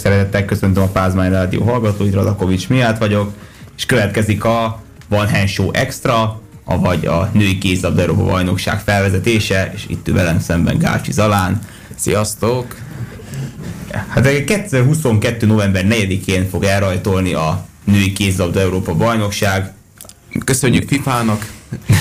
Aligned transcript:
szeretettel 0.00 0.44
köszöntöm 0.44 0.82
a 0.82 0.86
Pázmány 0.86 1.30
Rádió 1.30 1.62
hallgatóit, 1.62 2.14
Radakovics 2.14 2.68
miatt 2.68 2.98
vagyok, 2.98 3.32
és 3.76 3.86
következik 3.86 4.44
a 4.44 4.82
Van 5.08 5.30
Hand 5.30 5.48
Show 5.48 5.70
Extra, 5.72 6.40
avagy 6.64 7.06
a 7.06 7.30
női 7.32 7.58
kézlabda 7.58 8.00
Európa 8.00 8.24
bajnokság 8.24 8.80
felvezetése, 8.80 9.72
és 9.74 9.84
itt 9.88 10.06
velem 10.06 10.40
szemben 10.40 10.78
Gácsi 10.78 11.12
Zalán. 11.12 11.58
Sziasztok! 11.94 12.76
Hát 14.08 14.44
2022. 14.44 15.46
november 15.46 15.84
4-én 15.88 16.48
fog 16.48 16.64
elrajtolni 16.64 17.32
a 17.32 17.66
női 17.84 18.12
kézlabda 18.12 18.60
Európa 18.60 18.94
bajnokság. 18.94 19.72
Köszönjük 20.44 20.88
FIFA-nak! 20.88 21.46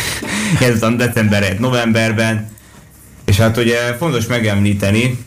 Ez 0.60 0.84
a 0.84 0.90
december 0.90 1.60
novemberben. 1.60 2.50
És 3.26 3.38
hát 3.38 3.58
ugye 3.58 3.78
fontos 3.98 4.28
megemlíteni, 4.28 5.18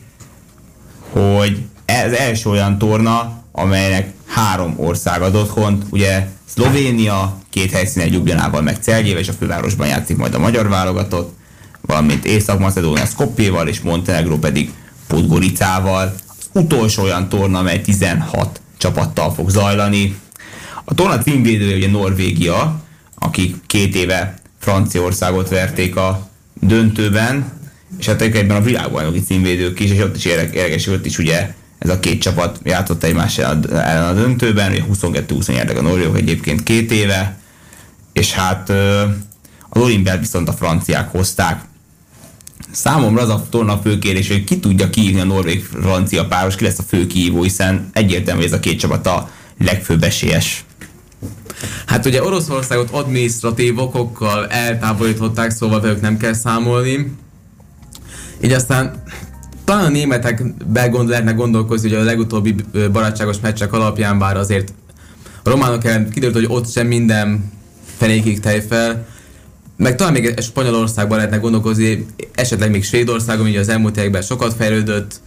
hogy 1.09 1.57
ez 1.85 2.11
első 2.11 2.49
olyan 2.49 2.77
torna, 2.77 3.41
amelynek 3.51 4.13
három 4.27 4.73
ország 4.77 5.21
ad 5.21 5.35
otthont, 5.35 5.83
ugye 5.89 6.27
Szlovénia, 6.45 7.37
két 7.49 7.71
helyszínen 7.71 8.07
Ljubljanával 8.11 8.61
meg 8.61 8.77
Celgyével, 8.81 9.21
és 9.21 9.27
a 9.27 9.33
fővárosban 9.33 9.87
játszik 9.87 10.17
majd 10.17 10.33
a 10.33 10.39
magyar 10.39 10.69
válogatott, 10.69 11.35
valamint 11.81 12.25
Észak-Macedónia 12.25 13.05
Skopjéval, 13.05 13.67
és 13.67 13.81
Montenegro 13.81 14.37
pedig 14.37 14.73
Podgoricával. 15.07 16.13
Az 16.27 16.61
utolsó 16.61 17.03
olyan 17.03 17.29
torna, 17.29 17.59
amely 17.59 17.81
16 17.81 18.61
csapattal 18.77 19.33
fog 19.33 19.49
zajlani. 19.49 20.15
A 20.83 20.93
torna 20.93 21.17
címvédője 21.17 21.75
ugye 21.75 21.89
Norvégia, 21.89 22.81
akik 23.15 23.55
két 23.67 23.95
éve 23.95 24.33
Franciaországot 24.59 25.49
verték 25.49 25.95
a 25.95 26.29
döntőben, 26.53 27.51
és 27.99 28.05
hát 28.05 28.21
egyben 28.21 28.57
a 28.57 28.61
világbajnoki 28.61 29.21
címvédők 29.21 29.79
is, 29.79 29.91
és 29.91 29.99
ott 29.99 30.15
is 30.15 30.25
érdekes, 30.25 30.87
ott 30.87 31.05
is 31.05 31.17
ugye 31.17 31.53
ez 31.83 31.89
a 31.89 31.99
két 31.99 32.21
csapat 32.21 32.59
játszott 32.63 33.03
egymás 33.03 33.37
ellen 33.37 34.03
a 34.03 34.13
döntőben, 34.13 34.71
ugye 34.71 34.83
22-20 34.93 35.47
nyertek 35.47 35.77
a 35.77 35.81
norvégok 35.81 36.17
egyébként 36.17 36.63
két 36.63 36.91
éve, 36.91 37.37
és 38.13 38.33
hát 38.33 38.69
az 39.69 39.81
olimpiát 39.81 40.19
viszont 40.19 40.47
a 40.47 40.53
franciák 40.53 41.11
hozták. 41.11 41.61
Számomra 42.71 43.21
az 43.21 43.29
a 43.29 43.45
torna 43.49 43.77
fő 43.77 43.99
kérdés, 43.99 44.27
hogy 44.27 44.43
ki 44.43 44.59
tudja 44.59 44.89
kiívni 44.89 45.19
a 45.19 45.23
norvég-francia 45.23 46.25
páros, 46.25 46.55
ki 46.55 46.63
lesz 46.63 46.79
a 46.79 46.83
fő 46.87 47.07
kihívó, 47.07 47.41
hiszen 47.43 47.89
egyértelmű, 47.93 48.41
hogy 48.41 48.51
ez 48.51 48.57
a 48.57 48.59
két 48.59 48.79
csapat 48.79 49.07
a 49.07 49.29
legfőbb 49.59 50.03
esélyes. 50.03 50.65
Hát 51.85 52.05
ugye 52.05 52.23
Oroszországot 52.23 52.89
adminisztratív 52.89 53.79
okokkal 53.79 54.47
eltávolították, 54.47 55.51
szóval 55.51 55.81
velük 55.81 56.01
nem 56.01 56.17
kell 56.17 56.33
számolni. 56.33 57.15
Így 58.43 58.51
aztán 58.51 59.03
talán 59.65 59.85
a 59.85 59.89
németek 59.89 60.43
begond, 60.65 61.09
lehetnek 61.09 61.35
gondolkozni, 61.35 61.89
hogy 61.89 61.97
a 61.97 62.03
legutóbbi 62.03 62.55
barátságos 62.91 63.39
meccsek 63.41 63.73
alapján, 63.73 64.19
bár 64.19 64.37
azért 64.37 64.73
a 65.43 65.49
románok 65.49 65.85
ellen 65.85 66.09
kiderült, 66.09 66.35
hogy 66.35 66.57
ott 66.57 66.71
sem 66.71 66.87
minden 66.87 67.51
fenékig 67.97 68.39
tej 68.39 68.61
fel, 68.61 69.05
meg 69.77 69.95
talán 69.95 70.13
még 70.13 70.39
Spanyolországban 70.39 71.17
lehetne 71.17 71.37
gondolkozni, 71.37 72.05
esetleg 72.35 72.71
még 72.71 72.83
Svédországon, 72.83 73.47
ugye 73.47 73.59
az 73.59 73.69
elmúlt 73.69 73.97
években 73.97 74.21
sokat 74.21 74.53
fejlődött, 74.53 75.21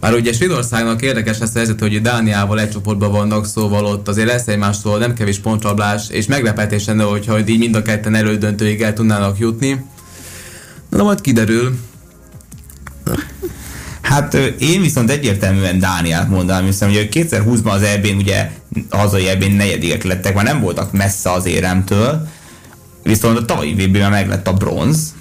már 0.00 0.14
ugye 0.14 0.32
Svédországnak 0.32 1.02
érdekes 1.02 1.38
lesz 1.38 1.54
a 1.54 1.58
helyzet, 1.58 1.80
hogy 1.80 2.00
Dániával 2.00 2.60
egy 2.60 2.70
csoportban 2.70 3.10
vannak, 3.10 3.46
szóval 3.46 3.84
ott 3.84 4.08
azért 4.08 4.28
lesz 4.28 4.48
egymástól 4.48 4.98
nem 4.98 5.14
kevés 5.14 5.38
pontrablás, 5.38 6.08
és 6.10 6.26
meglepetés 6.26 6.86
lenne, 6.86 7.02
hogyha 7.02 7.38
így 7.38 7.58
mind 7.58 7.74
a 7.74 7.82
ketten 7.82 8.14
elődöntőig 8.14 8.82
el 8.82 8.92
tudnának 8.92 9.38
jutni. 9.38 9.84
Na 10.88 11.02
majd 11.02 11.20
kiderül. 11.20 11.78
Hát 14.10 14.34
én 14.58 14.80
viszont 14.80 15.10
egyértelműen 15.10 15.78
Dániát 15.78 16.28
mondanám, 16.28 16.64
hiszen 16.64 16.88
ugye 16.88 17.08
2020-ban 17.10 17.70
az 17.70 17.82
eb 17.82 18.06
ugye 18.16 18.50
hazai 18.88 19.28
eb 19.28 19.44
negyedikek 19.44 20.02
lettek, 20.02 20.34
már 20.34 20.44
nem 20.44 20.60
voltak 20.60 20.92
messze 20.92 21.32
az 21.32 21.46
éremtől, 21.46 22.28
viszont 23.02 23.38
a 23.38 23.44
tavalyi 23.44 23.74
vb 23.74 23.96
meg 23.96 24.28
lett 24.28 24.48
a 24.48 24.52
bronz. 24.52 25.14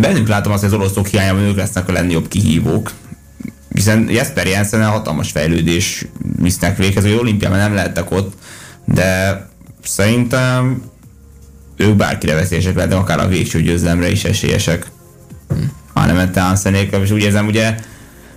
Bennünk 0.00 0.28
látom 0.28 0.52
azt, 0.52 0.62
hogy 0.62 0.72
az 0.72 0.78
oroszok 0.78 1.06
hiányában 1.06 1.42
ők 1.42 1.56
lesznek 1.56 1.88
a 1.88 1.92
legnagyobb 1.92 2.28
kihívók, 2.28 2.92
hiszen 3.74 4.10
Jesper 4.10 4.46
Jensen 4.46 4.84
hatalmas 4.84 5.30
fejlődés 5.30 6.04
visznek 6.38 6.76
véghez, 6.76 7.02
hogy 7.02 7.12
olimpiában 7.12 7.58
nem 7.58 7.74
lehettek 7.74 8.10
ott, 8.10 8.32
de 8.84 9.46
szerintem 9.84 10.82
ők 11.76 11.96
bárkire 11.96 12.34
veszélyesek 12.34 12.74
lehetnek, 12.74 12.98
akár 12.98 13.20
a 13.20 13.28
végső 13.28 13.62
győzelemre 13.62 14.10
is 14.10 14.24
esélyesek. 14.24 14.86
Hm 15.48 15.77
nem 16.06 16.32
Townsend 16.32 16.74
nélkül, 16.74 17.02
és 17.02 17.10
úgy 17.10 17.22
érzem, 17.22 17.46
ugye 17.46 17.74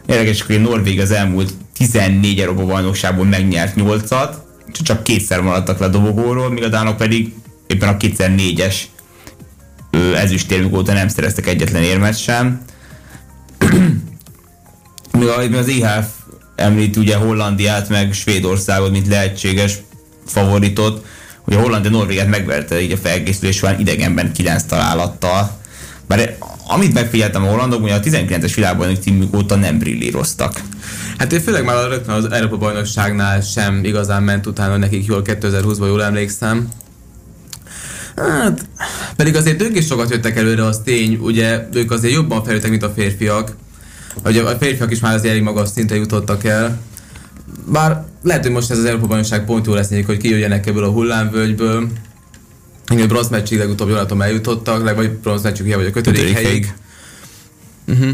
érdekes, 0.05 0.41
hogy 0.41 0.61
Norvég 0.61 0.99
az 0.99 1.11
elmúlt 1.11 1.53
14 1.73 2.39
Európa 2.39 2.65
bajnokságból 2.65 3.25
megnyert 3.25 3.73
8-at, 3.77 4.33
csak 4.71 5.03
kétszer 5.03 5.41
maradtak 5.41 5.79
le 5.79 5.85
a 5.85 5.89
dobogóról, 5.89 6.49
míg 6.49 6.63
a 6.63 6.67
Dánok 6.67 6.97
pedig 6.97 7.33
éppen 7.67 7.89
a 7.89 7.97
2004-es 7.97 8.75
ezüstérmük 10.15 10.75
óta 10.75 10.93
nem 10.93 11.07
szereztek 11.07 11.47
egyetlen 11.47 11.83
érmet 11.83 12.17
sem. 12.17 12.61
míg 15.11 15.53
az 15.53 15.67
IHF 15.67 16.07
említ 16.55 16.95
ugye 16.95 17.15
Hollandiát, 17.15 17.89
meg 17.89 18.13
Svédországot, 18.13 18.91
mint 18.91 19.07
lehetséges 19.07 19.77
favoritot, 20.25 21.05
hogy 21.41 21.53
a 21.53 21.59
Hollandia 21.59 21.91
Norvéget 21.91 22.27
megverte 22.27 22.81
így 22.81 22.91
a 22.91 22.97
felkészülés 22.97 23.55
során 23.55 23.79
idegenben 23.79 24.33
9 24.33 24.63
találattal. 24.63 25.59
Bár 26.07 26.37
amit 26.73 26.93
megfigyeltem 26.93 27.43
a 27.43 27.47
hollandok, 27.47 27.81
hogy 27.81 27.91
a 27.91 27.99
19-es 27.99 28.51
világbajnok 28.55 29.01
címük 29.01 29.35
óta 29.35 29.55
nem 29.55 29.79
brillíroztak. 29.79 30.61
Hát 31.17 31.33
én 31.33 31.39
főleg 31.39 31.63
már 31.63 31.87
rögtön 31.89 32.15
az 32.15 32.31
Európa 32.31 32.57
bajnokságnál 32.57 33.41
sem 33.41 33.83
igazán 33.83 34.23
ment 34.23 34.45
utána 34.45 34.77
nekik 34.77 35.05
jól 35.05 35.21
2020-ban, 35.25 35.87
jól 35.87 36.03
emlékszem. 36.03 36.67
Hát, 38.15 38.65
pedig 39.15 39.35
azért 39.35 39.61
ők 39.61 39.77
is 39.77 39.85
sokat 39.85 40.09
jöttek 40.09 40.37
előre, 40.37 40.65
az 40.65 40.81
tény, 40.83 41.15
ugye 41.15 41.67
ők 41.73 41.91
azért 41.91 42.13
jobban 42.13 42.43
fejlődtek, 42.43 42.69
mint 42.69 42.83
a 42.83 42.93
férfiak. 42.95 43.55
Vagy 44.23 44.37
a 44.37 44.57
férfiak 44.59 44.91
is 44.91 44.99
már 44.99 45.15
az 45.15 45.25
elég 45.25 45.41
magas 45.41 45.69
szintre 45.69 45.95
jutottak 45.95 46.43
el. 46.43 46.79
Bár 47.71 48.05
lehet, 48.23 48.43
hogy 48.43 48.51
most 48.51 48.71
ez 48.71 48.77
az 48.77 48.85
Európa 48.85 49.07
bajnokság 49.07 49.45
pont 49.45 49.65
jó 49.65 49.73
lesz 49.73 49.87
nekik, 49.87 50.05
hogy 50.05 50.17
kijöjjenek 50.17 50.67
ebből 50.67 50.83
a 50.83 50.89
hullámvölgyből. 50.89 51.87
Igen, 52.91 53.07
bronz 53.07 53.29
meccsig 53.29 53.57
legutóbb 53.57 53.87
jól 53.87 53.97
látom 53.97 54.21
eljutottak, 54.21 54.95
vagy 54.95 55.11
bronz 55.11 55.43
meccsig 55.43 55.75
vagy 55.75 55.85
a 55.85 55.91
kötödik 55.91 56.33
helyig. 56.33 56.73
Uh-huh. 57.87 58.09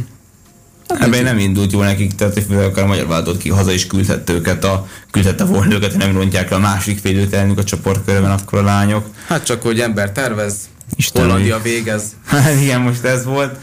Hát 0.88 1.02
Ebben 1.02 1.24
nem 1.24 1.38
indult 1.38 1.72
jól 1.72 1.86
nekik, 1.86 2.16
tehát 2.16 2.44
hogy 2.48 2.58
akár 2.58 2.84
a 2.84 2.88
magyar 2.88 3.08
váltott 3.08 3.38
ki 3.38 3.50
haza 3.50 3.72
is 3.72 3.88
küldhette 3.88 4.34
őket, 4.34 4.64
a, 4.64 4.88
küldhette 5.12 5.44
volna 5.44 5.74
őket, 5.74 5.92
hogy 5.92 6.00
nem 6.00 6.16
rontják 6.16 6.50
le 6.50 6.56
a 6.56 6.60
másik 6.60 7.00
félőtelenük 7.00 7.58
a 7.58 7.64
csoportkörben 7.64 8.32
akkor 8.32 8.60
a 8.60 8.64
lányok. 8.64 9.06
Hát 9.28 9.44
csak, 9.44 9.62
hogy 9.62 9.80
ember 9.80 10.12
tervez, 10.12 10.56
Isten 10.96 11.22
Hollandia 11.22 11.62
végez. 11.62 12.04
Hát 12.26 12.62
igen, 12.62 12.82
most 12.82 13.04
ez 13.04 13.26
volt. 13.26 13.56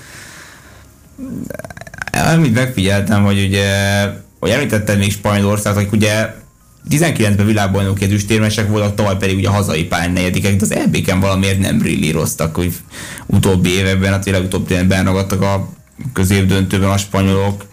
Amit 2.13 2.55
megfigyeltem, 2.55 3.23
hogy 3.23 3.45
ugye, 3.45 3.69
hogy 4.41 4.51
említetted 4.51 4.99
még 4.99 5.13
Spanyolországot, 5.13 5.89
hogy 5.89 5.99
ugye 5.99 6.35
19-ben 6.91 7.47
világbajnok 7.47 8.01
ezüstérmesek 8.01 8.69
voltak, 8.69 8.95
tavaly 8.95 9.17
pedig 9.17 9.37
ugye 9.37 9.49
a 9.49 9.53
hazai 9.53 9.85
pályán 9.85 10.13
negyedikek, 10.13 10.57
de 10.57 10.65
az 10.65 10.73
EB-ken 10.73 11.21
valamiért 11.21 11.59
nem 11.59 11.79
brillíroztak, 11.79 12.55
hogy 12.55 12.73
utóbbi 13.27 13.71
években, 13.71 14.13
hát 14.13 14.25
tényleg 14.25 14.43
utóbbi 14.43 14.73
években 14.73 15.05
ragadtak 15.05 15.43
a 15.43 15.69
középdöntőben 16.13 16.91
a 16.91 16.97
spanyolok. 16.97 17.65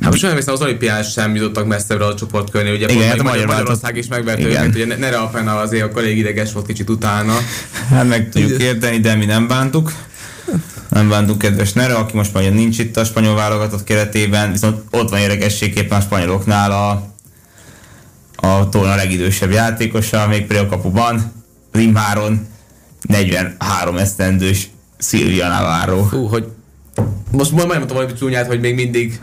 Hát 0.00 0.10
most 0.10 0.24
olyan 0.24 0.36
az 0.46 0.62
olimpián 0.62 1.02
sem 1.02 1.34
jutottak 1.34 1.66
messzebbre 1.66 2.04
a 2.04 2.14
csoportkörnél, 2.14 2.74
ugye 2.74 2.92
Igen, 2.92 3.08
hát 3.08 3.22
Magyar 3.22 3.46
Magyarország 3.46 3.96
is 3.96 4.06
megvert 4.06 4.40
őket, 4.40 4.74
ugye 4.74 4.96
Nere 4.96 5.16
Alpena 5.16 5.56
azért 5.56 5.84
akkor 5.84 6.02
elég 6.02 6.18
ideges 6.18 6.52
volt 6.52 6.66
kicsit 6.66 6.90
utána. 6.90 7.38
Hát 7.88 8.08
meg 8.08 8.28
tudjuk 8.30 8.62
érteni, 8.62 8.98
de 8.98 9.14
mi 9.14 9.24
nem 9.24 9.48
bántuk. 9.48 9.92
Nem 10.88 11.08
bántuk 11.08 11.38
kedves 11.38 11.72
Nere, 11.72 11.94
aki 11.94 12.16
most 12.16 12.32
már 12.34 12.52
nincs 12.52 12.78
itt 12.78 12.96
a 12.96 13.04
spanyol 13.04 13.34
válogatott 13.34 13.84
keretében, 13.84 14.52
viszont 14.52 14.82
ott 14.90 15.10
van 15.10 15.18
érdekességképpen 15.18 15.98
a 15.98 16.00
spanyoloknál 16.00 16.70
a 16.70 17.15
a 18.36 18.68
torna 18.68 18.94
legidősebb 18.94 19.50
játékosa, 19.50 20.26
még 20.28 20.52
a 20.52 20.66
kapuban, 20.66 21.32
Rimháron 21.72 22.46
43 23.02 23.96
esztendős 23.96 24.68
Szilvia 24.98 25.48
Navarro. 25.48 26.02
Hú, 26.02 26.26
hogy 26.26 26.46
most 27.30 27.50
majd 27.50 27.66
mondtam 27.66 27.96
valami 27.96 28.12
csúnyát, 28.12 28.46
hogy 28.46 28.60
még 28.60 28.74
mindig 28.74 29.20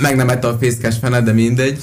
meg 0.00 0.16
nem 0.16 0.28
a 0.42 0.56
fészkes 0.60 0.96
fene, 1.00 1.20
de 1.20 1.32
mindegy. 1.32 1.78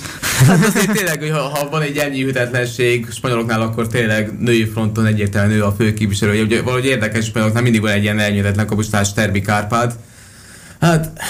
Hát 0.47 0.65
azért 0.65 0.91
tényleg, 0.91 1.19
hogy 1.19 1.29
ha, 1.29 1.39
ha 1.39 1.69
van 1.69 1.81
egy 1.81 1.97
ennyi 1.97 2.23
hűtetlenség 2.23 3.07
spanyoloknál, 3.11 3.61
akkor 3.61 3.87
tényleg 3.87 4.39
női 4.39 4.65
fronton 4.65 5.05
egyértelműen 5.05 5.57
nő 5.57 5.63
a 5.63 5.71
fő 5.77 5.93
képviselő. 5.93 6.43
Ugye, 6.43 6.61
valahogy 6.61 6.85
érdekes 6.85 7.25
spanyoloknál 7.25 7.63
mindig 7.63 7.81
van 7.81 7.91
egy 7.91 8.03
ilyen 8.03 8.19
elnyűhetetlen 8.19 8.67
kapustás 8.67 9.13
Terbi 9.13 9.41
Kárpát. 9.41 9.95
Hát 10.79 11.21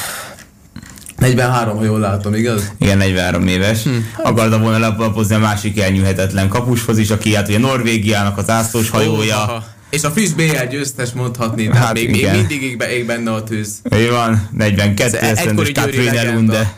43, 1.17 1.77
ha 1.77 1.83
jól 1.83 1.99
látom, 1.99 2.33
igaz? 2.33 2.71
Igen, 2.79 2.97
43 2.97 3.47
éves. 3.47 3.83
Hm. 3.83 3.89
Akarta 4.23 4.59
volna 4.59 4.95
lapozni 4.97 5.35
a 5.35 5.39
másik 5.39 5.79
elnyűhetetlen 5.79 6.49
kapushoz 6.49 6.97
is, 6.97 7.09
aki 7.09 7.35
hát 7.35 7.47
ugye 7.47 7.57
Norvégiának 7.57 8.37
az 8.37 8.49
ászlós 8.49 8.89
hajója. 8.89 9.43
Oh, 9.43 9.63
és 9.89 10.03
a 10.03 10.11
friss 10.11 10.31
BL 10.31 10.65
győztes 10.69 11.11
mondhatni, 11.11 11.67
de 11.67 11.75
hát 11.75 11.93
még, 11.93 12.09
még 12.09 12.31
mindig 12.31 12.61
ég, 12.63 12.83
ég 12.91 13.05
benne 13.05 13.33
a 13.33 13.43
tűz. 13.43 13.81
Ő 13.83 14.09
van, 14.09 14.49
42 14.51 15.17
esztendős 15.17 15.71
Katrin 15.71 16.09
Elunde. 16.09 16.73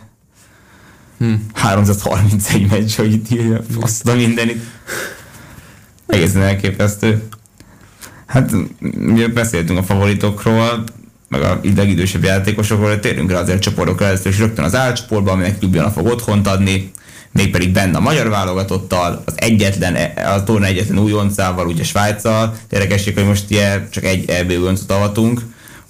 Hm. 1.18 1.34
331 1.54 2.68
meccs, 2.70 2.96
hogy 2.96 3.12
itt 3.12 3.32
írja, 3.32 3.62
azt 3.82 4.08
a 4.08 4.16
mindenit. 4.16 4.62
Egészen 6.08 6.42
elképesztő. 6.42 7.24
Hát, 8.26 8.52
ugye 8.98 9.28
beszéltünk 9.28 9.80
a 9.80 9.84
favoritokról, 9.84 10.84
meg 11.30 11.42
a 11.42 11.60
legidősebb 11.76 12.24
játékosokról, 12.24 13.00
térünk 13.00 13.32
rá 13.32 13.40
azért 13.40 13.62
csoportokra 13.62 14.06
először, 14.06 14.32
és 14.32 14.40
rögtön 14.40 14.66
az 14.66 14.76
álcsoportban, 14.76 15.34
aminek 15.34 15.62
Ljubljana 15.62 15.92
fog 15.92 16.06
otthont 16.06 16.48
adni, 16.48 16.92
mégpedig 17.32 17.72
benne 17.72 17.98
a 17.98 18.02
magyar 18.02 18.30
válogatottal, 18.30 19.24
az 19.26 19.34
egyetlen, 19.36 19.96
a 20.16 20.44
torna 20.44 20.66
egyetlen 20.66 21.00
újoncával, 21.00 21.68
ugye 21.68 21.84
Svájccal. 21.84 22.56
Érdekesség, 22.70 23.14
hogy 23.14 23.26
most 23.26 23.44
ugye 23.46 23.88
csak 23.90 24.04
egy 24.04 24.30
EB 24.30 24.52
újoncot 24.52 24.92
avatunk, 24.92 25.42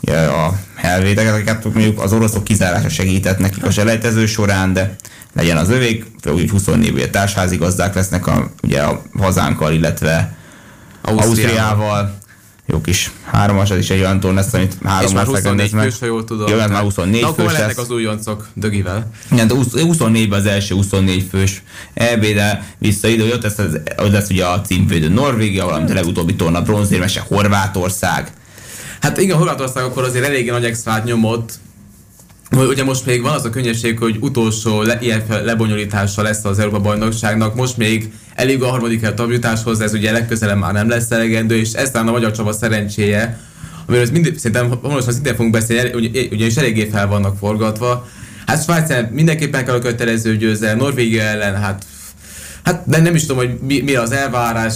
ugye 0.01 0.17
a 0.17 0.59
helvéteket, 0.75 1.33
akiket 1.33 1.63
mondjuk 1.63 2.01
az 2.01 2.13
oroszok 2.13 2.43
kizárása 2.43 2.89
segített 2.89 3.39
nekik 3.39 3.65
a 3.65 3.71
selejtező 3.71 4.25
során, 4.25 4.73
de 4.73 4.95
legyen 5.33 5.57
az 5.57 5.69
övék, 5.69 6.05
úgy 6.25 6.49
24 6.49 6.87
éve 6.87 7.07
társházigazdák 7.07 7.95
lesznek 7.95 8.27
a, 8.27 8.51
ugye 8.63 8.81
a 8.81 9.01
hazánkkal, 9.17 9.73
illetve 9.73 10.37
Ausztriával. 11.01 11.27
Ausztriával 11.27 12.17
jó 12.71 12.81
kis 12.81 13.11
háromas, 13.25 13.69
ez 13.69 13.77
is 13.77 13.89
egy 13.89 13.99
olyan 13.99 14.33
lesz, 14.33 14.53
amit 14.53 14.77
három 14.83 15.07
És 15.07 15.13
már 15.13 15.25
24 15.25 15.69
fős, 15.69 15.99
ha 15.99 16.05
jól 16.05 16.23
tudom. 16.23 16.47
Jó, 16.47 16.57
már 16.57 16.81
24 16.81 17.21
fős 17.21 17.29
akkor 17.29 17.51
lesz. 17.51 17.77
az 17.77 17.91
újoncok 17.91 18.47
dögivel. 18.53 19.11
Igen, 19.31 19.47
de 19.47 19.53
24-ben 19.57 20.39
az 20.39 20.45
első 20.45 20.75
24 20.75 21.27
fős 21.29 21.63
EB, 21.93 22.25
de 22.25 22.73
vissza 22.77 23.07
ide, 23.07 23.23
hogy 23.23 23.31
ott 23.31 23.43
lesz, 23.43 23.57
az, 23.57 23.79
ott 23.97 24.11
lesz 24.11 24.29
ugye 24.29 24.45
a 24.45 24.61
címvédő 24.61 25.09
Norvégia, 25.09 25.65
valamint 25.65 25.89
a 25.89 25.93
legutóbbi 25.93 26.35
torna 26.35 26.61
bronzérmese 26.61 27.25
Horvátország. 27.27 28.31
Hát 29.01 29.17
igen, 29.17 29.37
Horvátország 29.37 29.83
akkor 29.83 30.03
azért 30.03 30.25
eléggé 30.25 30.49
nagy 30.49 30.65
extrát 30.65 31.03
nyomott, 31.03 31.53
Ugye 32.57 32.83
most 32.83 33.05
még 33.05 33.21
van 33.21 33.33
az 33.33 33.45
a 33.45 33.49
könnyesség, 33.49 33.97
hogy 33.97 34.17
utolsó 34.19 34.81
le, 34.81 34.97
ilyen 35.01 35.23
lebonyolítása 35.43 36.21
lesz 36.21 36.45
az 36.45 36.59
Európa 36.59 36.79
bajnokságnak, 36.79 37.55
most 37.55 37.77
még 37.77 38.11
elég 38.35 38.63
a 38.63 38.67
harmadik 38.67 39.03
el 39.03 39.13
jutáshoz, 39.29 39.81
ez 39.81 39.93
ugye 39.93 40.11
legközelebb 40.11 40.57
már 40.57 40.73
nem 40.73 40.89
lesz 40.89 41.11
elegendő, 41.11 41.55
és 41.55 41.71
ez 41.71 41.91
talán 41.91 42.07
a 42.07 42.11
magyar 42.11 42.31
csava 42.31 42.51
szerencséje, 42.51 43.39
amiről 43.85 44.07
mindig, 44.11 44.37
szerintem 44.37 44.69
hamarosan 44.81 45.13
szintén 45.13 45.35
fogunk 45.35 45.53
beszélni, 45.53 45.93
ugye, 45.93 46.21
ugyanis 46.31 46.55
eléggé 46.55 46.89
fel 46.91 47.07
vannak 47.07 47.37
forgatva. 47.37 48.07
Hát 48.45 48.63
Svájc 48.63 49.11
mindenképpen 49.11 49.65
kell 49.65 49.75
a 49.75 49.79
kötelező 49.79 50.37
győzel, 50.37 50.75
Norvégia 50.75 51.21
ellen, 51.21 51.55
hát, 51.55 51.85
hát 52.63 52.83
de 52.85 53.01
nem 53.01 53.15
is 53.15 53.21
tudom, 53.21 53.37
hogy 53.37 53.57
mi, 53.67 53.81
mi 53.81 53.95
az 53.95 54.11
elvárás, 54.11 54.75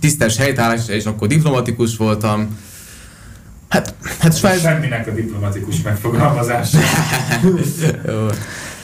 tisztes 0.00 0.36
helytállás, 0.36 0.88
és 0.88 1.04
akkor 1.04 1.28
diplomatikus 1.28 1.96
voltam. 1.96 2.58
Hát, 3.74 3.94
hát 4.18 4.36
Svájc... 4.36 4.60
Semminek 4.60 5.06
a 5.06 5.10
diplomatikus 5.10 5.82
megfogalmazás. 5.82 6.68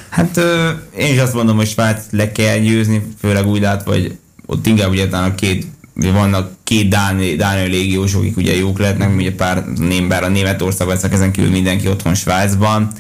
hát 0.09 0.37
ö, 0.37 0.71
én 0.97 1.13
is 1.13 1.19
azt 1.19 1.35
mondom, 1.35 1.57
hogy 1.57 1.69
Svájc 1.69 2.03
le 2.11 2.33
kell 2.33 2.59
győzni, 2.59 3.03
főleg 3.21 3.47
úgy 3.47 3.61
lát, 3.61 3.83
hogy 3.83 4.19
ott 4.47 4.67
inkább 4.67 4.91
ugye 4.91 5.17
a 5.17 5.35
két 5.35 5.67
vannak 5.95 6.51
két 6.65 6.89
Dáni, 6.89 7.37
Dáni 7.37 7.69
légiósok, 7.69 8.21
akik 8.21 8.37
ugye 8.37 8.57
jók 8.57 8.79
lehetnek, 8.79 9.17
ugye 9.17 9.35
pár 9.35 9.65
ném, 9.65 10.09
bár 10.09 10.23
a 10.23 10.29
Németország 10.29 10.89
lesznek 10.89 11.13
ezen 11.13 11.33
kívül 11.33 11.51
mindenki 11.51 11.89
otthon 11.89 12.15
Svájcban. 12.15 12.93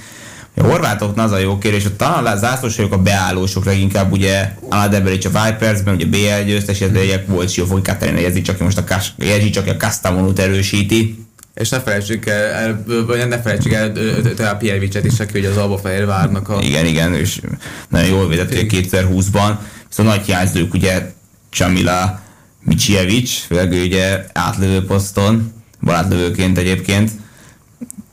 A 0.56 0.62
horvátoknak 0.62 1.24
az 1.24 1.32
a 1.32 1.38
jó 1.38 1.58
kérdés, 1.58 1.82
hogy 1.82 1.92
talán 1.92 2.26
a 2.26 2.36
zászlósok 2.36 2.92
a 2.92 2.98
beállósok 2.98 3.64
leginkább 3.64 4.12
ugye 4.12 4.52
Aladeberic 4.68 5.24
a 5.24 5.28
Vipersben, 5.28 5.94
ugye 5.94 6.06
BL 6.06 6.44
győztes, 6.46 6.80
illetve 6.80 7.24
volt 7.26 7.50
Siófogi 7.50 7.82
Katarina 7.82 8.18
Jezsi, 8.18 8.42
csak 8.42 8.58
most 8.58 8.78
a, 8.78 8.84
Jezsi 9.16 9.50
csak 9.50 9.66
a 9.66 9.76
Kastamonut 9.76 10.38
erősíti. 10.38 11.28
És 11.60 11.68
ne 11.68 11.80
felejtsük 11.80 12.26
el, 12.26 12.84
ne 13.28 13.40
felejtsük 13.40 13.72
el 13.72 13.92
a 14.38 14.54
Pierre 14.54 15.00
is, 15.02 15.20
aki 15.20 15.38
ugye 15.38 15.48
az 15.48 15.56
Alba 15.56 15.80
várnak. 16.06 16.48
A... 16.48 16.60
Igen, 16.62 16.86
igen, 16.86 17.14
és 17.14 17.40
nagyon 17.88 18.08
jól 18.08 18.28
védett 18.28 18.50
2020-ban. 18.52 19.56
Viszont 19.88 20.08
nagy 20.08 20.24
hiányzők 20.24 20.74
ugye 20.74 21.12
Csamila 21.50 22.20
Micievics, 22.62 23.30
főleg 23.30 23.72
ő 23.72 23.84
ugye 23.84 24.24
átlövő 24.32 24.84
poszton, 24.84 25.52
barátlövőként 25.80 26.58
egyébként. 26.58 27.10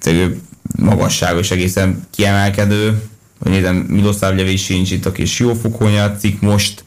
Ő 0.05 0.39
magasságos, 0.75 1.51
egészen 1.51 2.07
kiemelkedő. 2.11 3.01
Hogy 3.39 3.51
nézem, 3.51 3.75
Miloszláv 3.75 4.47
sincs 4.55 4.91
itt, 4.91 5.05
aki 5.05 5.21
is 5.21 5.39
jó 5.39 5.53
fokon 5.53 5.91
játszik 5.91 6.41
most. 6.41 6.83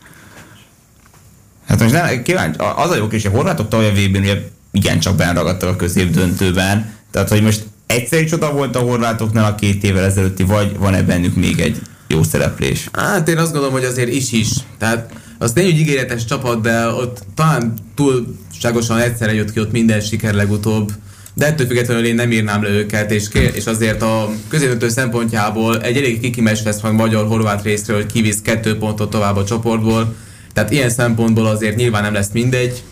Hát 1.67 1.81
most 1.81 1.93
nem, 1.93 2.23
kíváncsi, 2.23 2.59
az 2.77 2.91
a 2.91 2.97
jó 2.97 3.07
kis, 3.07 3.25
a 3.25 3.31
horvátok 3.31 3.69
tavaly 3.69 3.89
a 3.89 3.93
vb 3.93 4.17
ugye 4.17 4.43
igencsak 4.73 5.17
benragadtak 5.17 5.69
a 5.69 5.77
középdöntőben. 5.77 6.93
Tehát, 7.11 7.29
hogy 7.29 7.43
most 7.43 7.65
egyszerű 7.87 8.25
csoda 8.25 8.53
volt 8.53 8.77
a 8.77 8.81
horvátoknál 8.81 9.53
a 9.53 9.55
két 9.55 9.85
évvel 9.85 10.05
ezelőtti, 10.05 10.43
vagy 10.43 10.77
van-e 10.79 11.03
bennük 11.03 11.35
még 11.35 11.61
egy 11.61 11.81
jó 12.09 12.23
szereplés? 12.23 12.89
Hát 12.93 13.29
én 13.29 13.39
azt 13.39 13.53
gondolom, 13.53 13.75
hogy 13.75 13.85
azért 13.85 14.13
is 14.13 14.33
is. 14.33 14.49
Tehát 14.79 15.13
az 15.39 15.53
tény, 15.53 15.65
hogy 15.65 15.79
ígéretes 15.79 16.25
csapat, 16.25 16.61
de 16.61 16.87
ott 16.87 17.23
talán 17.35 17.75
túlságosan 17.95 18.99
egyszerre 18.99 19.35
jött 19.35 19.53
ki 19.53 19.61
ott 19.61 19.73
minden 19.73 20.01
siker 20.01 20.35
legutóbb. 20.35 20.93
De 21.35 21.47
ettől 21.47 21.67
függetlenül 21.67 22.05
én 22.05 22.15
nem 22.15 22.33
írnám 22.33 22.63
le 22.63 22.69
őket, 22.69 23.11
és, 23.11 23.29
kér, 23.29 23.51
és 23.55 23.67
azért 23.67 24.03
a 24.03 24.31
középdöntő 24.49 24.89
szempontjából 24.89 25.83
egy 25.83 25.97
elég 25.97 26.21
kikimes 26.21 26.63
lesz 26.63 26.81
majd 26.81 26.95
magyar-horvát 26.95 27.63
részről, 27.63 27.97
hogy 27.97 28.13
kivisz 28.13 28.41
kettő 28.43 28.79
pontot 28.79 29.11
tovább 29.11 29.37
a 29.37 29.45
csoportból. 29.45 30.15
Tehát 30.53 30.71
ilyen 30.71 30.91
szempontból 30.91 31.47
azért 31.47 31.77
nyilván 31.77 32.03
nem 32.03 32.13
lesz 32.13 32.31
mindegy, 32.33 32.83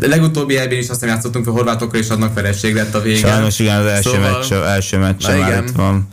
Hát 0.00 0.06
legutóbbi 0.06 0.56
elbén 0.56 0.78
is 0.78 0.88
azt 0.88 1.00
nem 1.00 1.10
játszottunk, 1.10 1.44
hogy 1.44 1.54
horvátokkal 1.54 2.00
és 2.00 2.08
adnak 2.08 2.34
vereség 2.34 2.74
lett 2.74 2.94
a 2.94 3.00
vége. 3.00 3.28
Sajnos 3.28 3.58
igen, 3.58 3.80
az 3.80 3.86
első 3.86 4.10
szóval... 4.10 4.38
meccs, 4.38 4.52
első 4.52 4.98
meccs 4.98 5.26
már 5.26 5.64
van. 5.76 6.08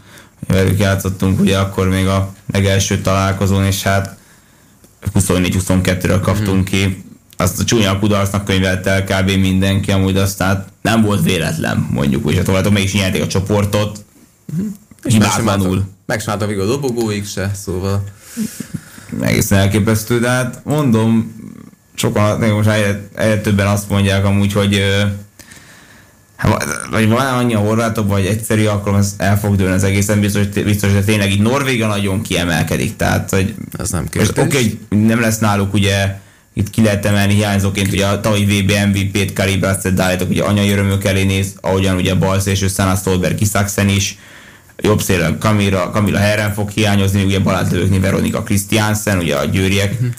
Velük 0.47 0.79
játszottunk 0.79 1.39
ugye 1.39 1.57
akkor 1.57 1.89
még 1.89 2.07
a 2.07 2.33
legelső 2.51 3.01
találkozón, 3.01 3.63
és 3.63 3.83
hát 3.83 4.17
24-22-ről 5.15 6.19
kaptunk 6.21 6.59
mm. 6.59 6.63
ki. 6.63 7.03
Azt 7.37 7.59
a 7.59 7.63
csúnya 7.63 7.99
kudarcnak 7.99 8.45
könyvelt 8.45 8.87
el 8.87 9.03
kb. 9.03 9.29
mindenki, 9.29 9.91
amúgy 9.91 10.17
aztán 10.17 10.65
nem 10.81 11.01
volt 11.01 11.23
véletlen, 11.23 11.87
mondjuk 11.91 12.25
úgy, 12.25 12.41
hogy 12.45 12.71
mégis 12.71 12.93
nyerték 12.93 13.21
a 13.21 13.27
csoportot. 13.27 14.03
Mm. 14.61 14.67
Hibátlanul. 15.03 15.83
Megcsinálta 16.05 16.45
a 16.45 16.65
dobogóig 16.65 17.25
se, 17.25 17.51
szóval. 17.63 18.03
Egészen 19.21 19.57
elképesztő, 19.59 20.19
de 20.19 20.29
hát 20.29 20.61
mondom, 20.63 21.35
sokan, 21.95 22.39
most 22.39 22.69
egyre, 22.69 23.01
egyre 23.15 23.41
többen 23.41 23.67
azt 23.67 23.89
mondják 23.89 24.25
amúgy, 24.25 24.53
hogy 24.53 24.83
hát, 26.35 26.65
vagy 26.91 27.09
van 27.09 27.25
annyi 27.25 27.53
a 27.53 27.59
horvátok, 27.59 28.07
vagy 28.07 28.25
egyszerű 28.25 28.65
akkor 28.65 28.93
az 28.93 29.13
el 29.17 29.39
fog 29.39 29.55
dőlni 29.55 29.73
az 29.73 29.83
egészen 29.83 30.19
biztos, 30.19 30.47
biztos, 30.47 30.91
hogy 30.93 31.05
tényleg 31.05 31.31
így 31.31 31.41
Norvéga 31.41 31.87
nagyon 31.87 32.21
kiemelkedik. 32.21 32.95
Tehát, 32.95 33.29
hogy 33.29 33.53
ez 33.79 33.89
nem 33.89 34.07
kérdés. 34.09 34.29
Oké, 34.29 34.41
okay, 34.41 34.79
nem 34.89 35.19
lesz 35.19 35.39
náluk 35.39 35.73
ugye 35.73 36.19
itt 36.53 36.69
ki 36.69 36.81
lehet 36.81 37.05
emelni 37.05 37.33
hiányzóként, 37.33 37.91
ugye 37.91 38.05
a 38.05 38.19
tavalyi 38.19 38.45
VB 38.45 38.71
MVP-t 38.87 39.33
Karibászet 39.33 39.99
állítok, 39.99 40.29
ugye 40.29 40.43
anyai 40.43 40.71
örömök 40.71 41.05
elé 41.05 41.23
néz, 41.23 41.53
ahogyan 41.61 41.95
ugye 41.95 42.15
bal 42.15 42.39
szélső 42.39 42.67
Sana 42.67 42.95
Stolberg 42.95 43.35
Kisaxen 43.35 43.89
is, 43.89 44.17
jobb 44.77 45.01
szélen 45.01 45.37
Kamila, 45.37 45.89
Kamila 45.89 46.17
Herren 46.17 46.53
fog 46.53 46.69
hiányozni, 46.69 47.23
ugye 47.23 47.39
balát 47.39 47.75
Veronika 48.01 48.43
Christiansen, 48.43 49.17
ugye 49.17 49.35
a 49.35 49.45
győriek. 49.45 49.91
Uh-huh 49.91 50.09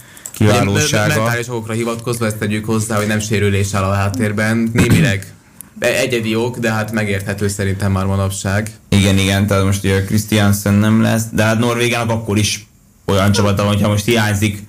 kiválósága. 0.43 1.15
Mentális 1.15 1.49
okokra 1.49 1.73
hivatkozva 1.73 2.27
ezt 2.27 2.37
tegyük 2.37 2.65
hozzá, 2.65 2.97
hogy 2.97 3.07
nem 3.07 3.21
sérülés 3.21 3.75
áll 3.75 3.83
a 3.83 3.93
háttérben. 3.93 4.71
Némileg 4.73 5.35
egyedi 5.79 6.35
ok, 6.35 6.59
de 6.59 6.73
hát 6.73 6.93
megérthető 6.93 7.49
szerintem 7.49 7.93
már 7.93 8.05
manapság. 8.05 8.71
Igen, 8.89 9.19
igen, 9.19 9.47
tehát 9.47 9.65
most 9.65 9.85
ugye 9.85 10.05
Christiansen 10.05 10.75
nem 10.75 11.03
lesz, 11.03 11.25
de 11.33 11.43
hát 11.43 11.59
Norvégának 11.59 12.11
akkor 12.11 12.39
is 12.39 12.67
olyan 13.05 13.33
csapata, 13.33 13.63
hogyha 13.63 13.89
most 13.89 14.05
hiányzik 14.05 14.63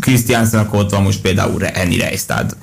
Christiansen, 0.00 0.60
akkor 0.60 0.78
ott 0.78 0.90
van 0.90 1.02
most 1.02 1.20
például 1.20 1.66
Eni 1.66 1.98
Reis, 1.98 2.24
tehát 2.24 2.56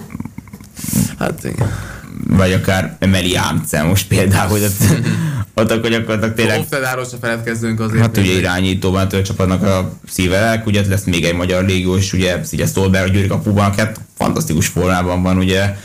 Hát 1.19 1.43
igen 1.43 1.94
vagy 2.27 2.51
akár 2.53 2.95
Emeli 2.99 3.35
Ámce 3.35 3.83
most 3.83 4.07
például, 4.07 4.49
hogy 4.49 4.63
ott, 4.63 4.99
ott 5.61 5.71
akkor 5.71 5.89
gyakorlatilag 5.89 6.33
tényleg... 6.33 6.59
Offedáról 6.59 7.05
se 7.05 7.17
feledkezzünk 7.21 7.79
azért. 7.79 8.01
Hát 8.01 8.17
ugye 8.17 8.31
irányítóban 8.31 9.07
től 9.07 9.21
csapatnak 9.21 9.63
a 9.63 9.91
szívelek, 10.07 10.65
ugye 10.65 10.83
lesz 10.89 11.03
még 11.03 11.23
egy 11.23 11.35
magyar 11.35 11.65
légiós, 11.65 12.13
ugye 12.13 12.43
Szigye 12.43 12.65
Stolberg, 12.65 13.11
Győri 13.11 13.27
kapuban, 13.27 13.73
hát 13.77 13.99
fantasztikus 14.17 14.67
formában 14.67 15.21
van, 15.21 15.37
ugye 15.37 15.75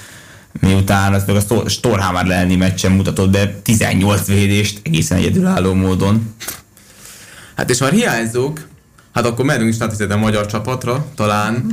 miután 0.61 1.15
az 1.15 1.25
meg 1.27 1.37
a 1.37 1.69
Storhamar 1.69 2.27
lenni 2.27 2.57
meccsen 2.57 2.93
mutatott 2.93 3.31
be 3.31 3.55
18 3.63 4.27
védést 4.27 4.81
egészen 4.83 5.19
egyedülálló 5.19 5.75
módon. 5.75 6.35
Hát 7.57 7.71
és 7.71 7.79
már 7.79 7.93
hiányzók, 7.93 8.61
hát 9.13 9.27
akkor 9.27 9.45
mehetünk 9.45 9.75
is 9.75 10.01
a 10.09 10.17
magyar 10.17 10.47
csapatra, 10.47 11.07
talán, 11.15 11.67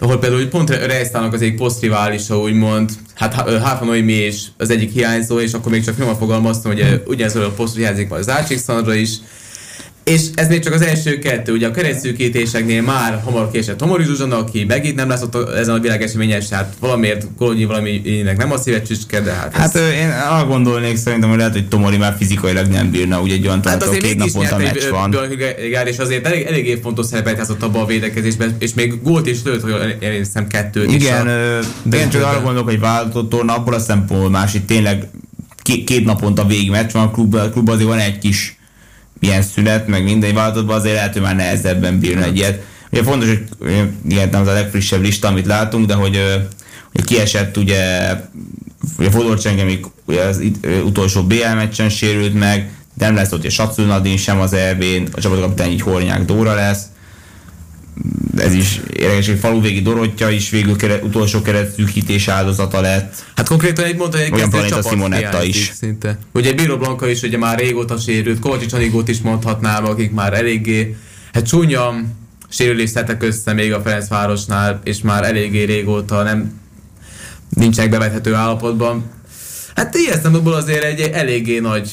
ahol 0.00 0.18
például 0.18 0.48
pont 0.48 0.70
Rejsztának 0.70 1.32
az 1.32 1.42
egyik 1.42 1.56
posztriválisa 1.56 2.38
úgymond, 2.38 2.90
hát 3.14 3.34
Háfa 3.34 3.84
Noémi 3.84 4.12
és 4.12 4.46
az 4.56 4.70
egyik 4.70 4.92
hiányzó, 4.92 5.40
és 5.40 5.52
akkor 5.52 5.72
még 5.72 5.84
csak 5.84 5.98
nyomva 5.98 6.14
fogalmaztam, 6.14 6.72
hogy 6.72 7.02
ugyanezzel 7.06 7.42
a 7.42 7.50
posztra 7.50 7.80
hiányzik 7.80 8.08
majd 8.08 8.20
az 8.20 8.28
Ácsik 8.28 8.60
is, 8.94 9.10
és 10.04 10.22
ez 10.34 10.48
még 10.48 10.62
csak 10.62 10.72
az 10.72 10.82
első 10.82 11.18
kettő, 11.18 11.52
ugye 11.52 11.66
a 11.66 11.70
keresztszűkítéseknél 11.70 12.82
már 12.82 13.20
hamar 13.24 13.50
késett 13.50 13.76
Tomori 13.76 14.04
Zsuzsana, 14.04 14.36
aki 14.36 14.64
megint 14.64 14.94
nem 14.94 15.08
lesz 15.08 15.22
ott 15.22 15.48
ezen 15.50 15.74
a 15.74 15.78
világeseményen, 15.78 16.42
hát 16.50 16.74
valamiért 16.80 17.26
Kolonyi 17.38 17.64
valaminek 17.64 18.36
nem 18.36 18.52
a 18.52 18.58
szívet 18.58 18.86
csücske, 18.86 19.20
de 19.20 19.32
hát... 19.32 19.56
Hát 19.56 19.74
ez... 19.74 19.92
én 19.92 20.10
arra 20.30 20.46
gondolnék 20.46 20.96
szerintem, 20.96 21.28
hogy 21.28 21.38
lehet, 21.38 21.52
hogy 21.52 21.68
Tomori 21.68 21.96
már 21.96 22.14
fizikailag 22.18 22.66
nem 22.66 22.90
bírna, 22.90 23.20
ugye 23.20 23.34
egy 23.34 23.46
olyan 23.46 23.60
hát 23.64 23.82
azért 23.82 24.02
két 24.02 24.16
naponta 24.16 24.56
meccs 24.56 24.88
van. 24.90 25.16
És 25.84 25.98
azért 25.98 26.26
elég, 26.26 26.46
eléggé 26.46 26.78
fontos 26.82 27.06
szerepet 27.06 27.36
játszott 27.36 27.62
abban 27.62 27.82
a 27.82 27.86
védekezésben, 27.86 28.56
és 28.58 28.74
még 28.74 29.02
gólt 29.02 29.26
is 29.26 29.38
lőtt, 29.44 29.62
hogy 29.62 29.96
elérszem 30.00 30.46
kettőt 30.46 30.92
Igen, 30.92 31.26
is 31.26 31.32
a, 31.92 31.96
én 31.96 32.10
csak 32.10 32.24
arra 32.24 32.40
gondolok, 32.40 32.68
hogy 32.68 32.80
váltott 32.80 33.32
abból 33.32 33.74
a 33.74 33.78
szempontból 33.78 34.30
más, 34.30 34.54
itt 34.54 34.66
tényleg 34.66 35.08
két, 35.62 36.04
naponta 36.04 36.44
végmeccs 36.44 36.92
van, 36.92 37.02
a 37.02 37.10
klub, 37.10 37.34
a 37.34 37.50
klub 37.50 37.68
azért 37.68 37.88
van 37.88 37.98
egy 37.98 38.18
kis 38.18 38.59
ilyen 39.20 39.42
szünet, 39.42 39.86
meg 39.86 40.02
minden 40.02 40.34
változatban 40.34 40.76
azért 40.76 40.94
lehet, 40.94 41.12
hogy 41.12 41.22
már 41.22 41.36
nehezebben 41.36 41.98
bírna 41.98 42.24
egy 42.24 42.36
ilyet. 42.36 42.62
Ugye 42.92 43.02
fontos, 43.02 43.28
hogy 43.28 43.42
igen, 44.08 44.28
nem 44.28 44.40
az 44.40 44.48
a 44.48 44.52
legfrissebb 44.52 45.02
lista, 45.02 45.28
amit 45.28 45.46
látunk, 45.46 45.86
de 45.86 45.94
hogy, 45.94 46.20
hogy 46.92 47.04
kiesett 47.04 47.56
ugye, 47.56 48.14
ugye 48.98 49.10
Fodor 49.10 49.38
Csengemi 49.38 49.80
ugye 50.04 50.22
az 50.22 50.42
utolsó 50.84 51.22
BL 51.22 51.54
meccsen 51.54 51.88
sérült 51.88 52.34
meg, 52.34 52.70
nem 52.94 53.14
lesz 53.14 53.32
ott, 53.32 53.42
hogy 53.42 53.50
Satsu 53.50 53.82
Nadin 53.82 54.16
sem 54.16 54.40
az 54.40 54.52
EB-n, 54.52 55.08
a 55.12 55.20
csapatkapitány 55.20 55.70
így 55.70 55.82
Hornyák 55.82 56.24
Dóra 56.24 56.54
lesz, 56.54 56.82
ez 58.50 58.56
is 58.56 58.80
érdekes, 58.92 59.26
hogy 59.26 59.38
faluvégi 59.38 59.80
Dorottya 59.80 60.30
is 60.30 60.50
végül 60.50 60.76
keret, 60.76 61.02
utolsó 61.02 61.42
keret 61.42 61.74
szűkítés 61.74 62.28
áldozata 62.28 62.80
lett. 62.80 63.24
Hát 63.36 63.48
konkrétan 63.48 63.84
egy 63.84 63.96
mondta, 63.96 64.16
hogy 64.18 64.40
egy 64.40 64.48
Planéta 64.48 64.82
Simonetta 64.82 65.42
is. 65.42 65.72
Szinte. 65.74 66.18
Ugye 66.32 66.52
Bíró 66.52 66.76
Blanka 66.76 67.08
is 67.08 67.22
ugye 67.22 67.38
már 67.38 67.58
régóta 67.58 67.98
sérült, 67.98 68.38
Kovácsics 68.38 68.72
Anigót 68.72 69.08
is 69.08 69.20
mondhatnám, 69.20 69.84
akik 69.84 70.10
már 70.10 70.34
eléggé, 70.34 70.96
hát 71.32 71.46
csúnya 71.46 71.94
sérülés 72.48 72.90
szedtek 72.90 73.22
össze 73.22 73.52
még 73.52 73.72
a 73.72 73.80
Ferencvárosnál, 73.80 74.80
és 74.84 75.00
már 75.00 75.24
eléggé 75.24 75.62
régóta 75.62 76.22
nem 76.22 76.60
nincsenek 77.48 77.90
bevethető 77.90 78.34
állapotban. 78.34 79.04
Hát 79.74 79.94
ilyen 79.94 80.20
szempontból 80.20 80.54
azért 80.54 80.84
egy 80.84 81.00
eléggé 81.00 81.58
nagy 81.58 81.92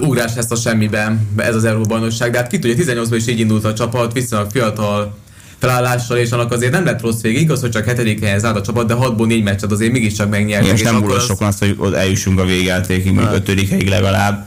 ugrás 0.00 0.34
lesz 0.34 0.50
a 0.50 0.56
semmiben 0.56 1.28
ez 1.36 1.54
az 1.54 1.64
Európa 1.64 1.88
bajnokság, 1.88 2.30
de 2.30 2.38
hát 2.38 2.46
ki 2.46 2.58
tudja, 2.58 2.84
18-ban 2.84 3.14
is 3.16 3.26
így 3.26 3.40
indult 3.40 3.64
a 3.64 3.74
csapat, 3.74 4.12
viszonylag 4.12 4.50
fiatal 4.50 5.18
felállással, 5.60 6.16
és 6.16 6.30
annak 6.30 6.52
azért 6.52 6.72
nem 6.72 6.84
lett 6.84 7.00
rossz 7.00 7.20
vég. 7.20 7.40
Igaz, 7.40 7.60
hogy 7.60 7.70
csak 7.70 7.84
hetedik 7.84 8.20
helyen 8.20 8.38
zárt 8.38 8.56
a 8.56 8.60
csapat, 8.60 8.86
de 8.86 8.94
6-ból 8.98 9.26
4 9.26 9.42
meccset 9.42 9.72
azért 9.72 9.92
mégiscsak 9.92 10.30
megnyertek. 10.30 10.72
És 10.72 10.82
nem 10.82 10.96
múlott 10.96 11.24
sokan 11.24 11.46
azt, 11.46 11.58
hogy 11.58 11.92
eljussunk 11.94 12.38
a 12.38 12.44
végjátékig, 12.44 13.12
még 13.12 13.26
5. 13.32 13.68
helyig 13.68 13.88
legalább. 13.88 14.46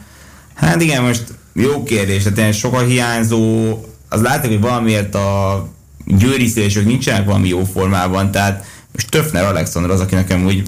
Hát 0.54 0.82
igen, 0.82 1.04
most 1.04 1.24
jó 1.54 1.84
kérdés, 1.84 2.24
tehát 2.36 2.54
sok 2.54 2.74
a 2.74 2.80
hiányzó, 2.80 3.72
az 4.10 4.22
látszik, 4.22 4.50
hogy 4.50 4.60
valamiért 4.60 5.16
a 5.16 5.68
győri 6.06 6.48
szélsők 6.48 6.86
nincsenek 6.86 7.26
valami 7.26 7.48
jó 7.48 7.64
formában, 7.64 8.32
tehát 8.32 8.66
most 8.94 9.10
Töfner 9.10 9.44
Alexander 9.44 9.92
az, 9.92 10.00
aki 10.00 10.16
nekem 10.16 10.46
úgy 10.46 10.64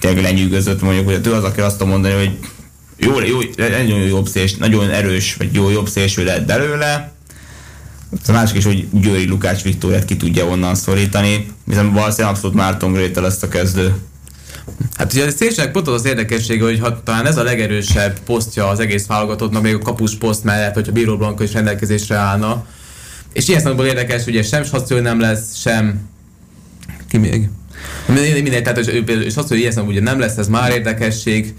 tényleg 0.00 0.22
lenyűgözött, 0.22 0.82
mondjuk, 0.82 1.06
hogy 1.06 1.26
ő 1.26 1.32
az, 1.32 1.44
aki 1.44 1.60
azt 1.60 1.84
mondani, 1.84 2.14
hogy 2.14 2.38
jó, 2.96 3.20
jó, 3.20 3.38
nagyon 3.56 3.98
jó 3.98 4.06
jobb 4.06 4.26
szélső, 4.26 4.56
nagyon 4.58 4.90
erős, 4.90 5.34
vagy 5.34 5.54
jó 5.54 5.70
jobb 5.70 5.88
szélső 5.88 6.24
lehet 6.24 6.46
belőle. 6.46 7.12
A 8.26 8.32
másik 8.32 8.56
is, 8.56 8.64
hogy 8.64 8.88
Győri 8.92 9.26
Lukács 9.26 9.62
Viktóriát 9.62 10.04
ki 10.04 10.16
tudja 10.16 10.44
onnan 10.44 10.74
szorítani, 10.74 11.46
hiszen 11.66 11.92
valószínűleg 11.92 12.34
abszolút 12.34 12.56
Márton 12.56 12.92
Grétel 12.92 13.22
lesz 13.22 13.42
a 13.42 13.48
kezdő. 13.48 13.94
Hát 14.96 15.12
ugye 15.12 15.26
a 15.26 15.30
szélsőnek 15.30 15.70
pont 15.70 15.88
az 15.88 15.94
az 15.94 16.04
érdekessége, 16.04 16.64
hogy 16.64 16.78
ha 16.78 17.02
talán 17.02 17.26
ez 17.26 17.36
a 17.36 17.42
legerősebb 17.42 18.18
posztja 18.20 18.68
az 18.68 18.80
egész 18.80 19.06
válogatottnak, 19.06 19.62
még 19.62 19.74
a 19.74 19.78
kapus 19.78 20.14
poszt 20.14 20.44
mellett, 20.44 20.74
hogyha 20.74 20.92
Bíró 20.92 21.16
Blanco 21.16 21.42
is 21.42 21.52
rendelkezésre 21.52 22.16
állna. 22.16 22.66
És 23.32 23.48
ilyen 23.48 23.60
szempontból 23.60 23.96
érdekes, 23.96 24.24
hogy 24.24 24.46
sem 24.46 24.64
Sassző 24.64 25.00
nem 25.00 25.20
lesz, 25.20 25.56
sem... 25.56 26.00
Ki 27.08 27.16
még? 27.16 27.48
Mindegy, 28.06 28.62
tehát 28.62 28.78
és, 28.78 28.86
és 29.24 29.36
azt, 29.36 29.48
hogy 29.48 29.58
ilyen 29.58 29.72
szempontból 29.72 30.04
nem 30.04 30.18
lesz, 30.18 30.36
ez 30.36 30.48
már 30.48 30.70
érdekesség. 30.70 31.54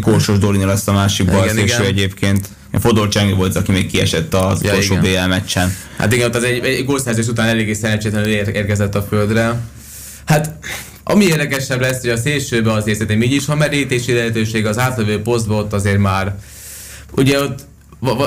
Korsos 0.00 0.38
Dorina 0.38 0.66
lesz 0.66 0.86
a 0.86 0.92
másik 0.92 1.26
bal 1.26 1.48
szélső 1.48 1.84
egyébként. 1.84 2.48
Fodor 2.80 3.08
Csengi 3.08 3.32
volt, 3.32 3.56
aki 3.56 3.72
még 3.72 3.90
kiesett 3.90 4.34
az 4.34 4.62
ja, 4.62 4.70
utolsó 4.70 4.96
BL 4.96 5.26
meccsen. 5.28 5.74
Hát 5.96 6.12
igen, 6.12 6.26
ott 6.26 6.34
az 6.34 6.42
egy, 6.42 6.64
egy 6.64 6.84
gólszerzés 6.84 7.26
után 7.26 7.48
eléggé 7.48 7.72
szerencsétlenül 7.72 8.28
érkezett 8.28 8.94
a 8.94 9.02
földre. 9.02 9.60
Hát 10.24 10.54
ami 11.04 11.24
érdekesebb 11.24 11.80
lesz, 11.80 12.00
hogy 12.00 12.10
a 12.10 12.16
szélsőbe 12.16 12.72
azért 12.72 12.98
szerintem 12.98 13.28
így 13.28 13.34
is, 13.34 13.46
ha 13.46 13.54
merítési 13.54 14.12
lehetőség 14.12 14.66
az 14.66 14.78
átlövő 14.78 15.22
posztba 15.22 15.54
ott 15.54 15.72
azért 15.72 15.98
már 15.98 16.34
ugye 17.16 17.40
ott 17.40 17.68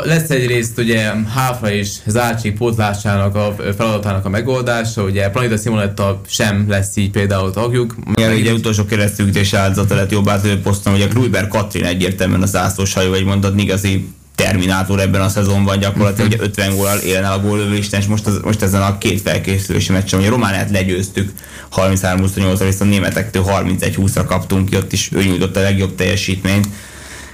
lesz 0.03 0.29
egyrészt 0.29 0.77
ugye 0.79 1.11
Háfra 1.35 1.71
és 1.71 1.89
Zácsi 2.05 2.51
pótlásának 2.51 3.35
a 3.35 3.55
feladatának 3.77 4.25
a 4.25 4.29
megoldása, 4.29 5.03
ugye 5.03 5.29
Planita 5.29 5.57
Simonetta 5.57 6.21
sem 6.27 6.65
lesz 6.69 6.95
így 6.95 7.11
például 7.11 7.51
tagjuk. 7.51 7.95
Igen, 8.15 8.33
ugye 8.33 8.53
utolsó 8.53 8.85
keresztültés 8.85 9.53
áldozata 9.53 9.95
lett 9.95 10.11
jobb 10.11 10.27
átölő 10.27 10.61
poszton, 10.61 10.93
ugye 10.93 11.07
Kluiber 11.07 11.47
Katrin 11.47 11.85
egyértelműen 11.85 12.41
az 12.41 12.49
zászlós 12.49 12.93
hajó, 12.93 13.09
vagy 13.09 13.23
mondod, 13.23 13.59
igazi 13.59 14.07
terminátor 14.43 14.99
ebben 14.99 15.21
a 15.21 15.29
szezonban 15.29 15.79
gyakorlatilag 15.79 16.31
ugye 16.31 16.43
50 16.43 16.75
gólal 16.75 16.97
élne 16.97 17.29
a 17.29 17.39
gólövőisten, 17.39 17.99
és 17.99 18.05
most, 18.05 18.27
az, 18.27 18.39
most 18.43 18.61
ezen 18.61 18.81
a 18.81 18.97
két 18.97 19.21
felkészülési 19.21 19.91
meccsen, 19.91 20.19
hogy 20.19 20.27
a 20.27 20.31
Romániát 20.31 20.69
legyőztük 20.71 21.31
33-28-ra, 21.75 22.63
viszont 22.65 22.81
a 22.81 22.83
németektől 22.83 23.43
31-20-ra 23.47 24.23
kaptunk 24.27 24.69
ki, 24.69 24.75
ott 24.75 24.93
is 24.93 25.09
ő 25.13 25.23
nyújtott 25.23 25.55
a 25.55 25.61
legjobb 25.61 25.95
teljesítményt 25.95 26.67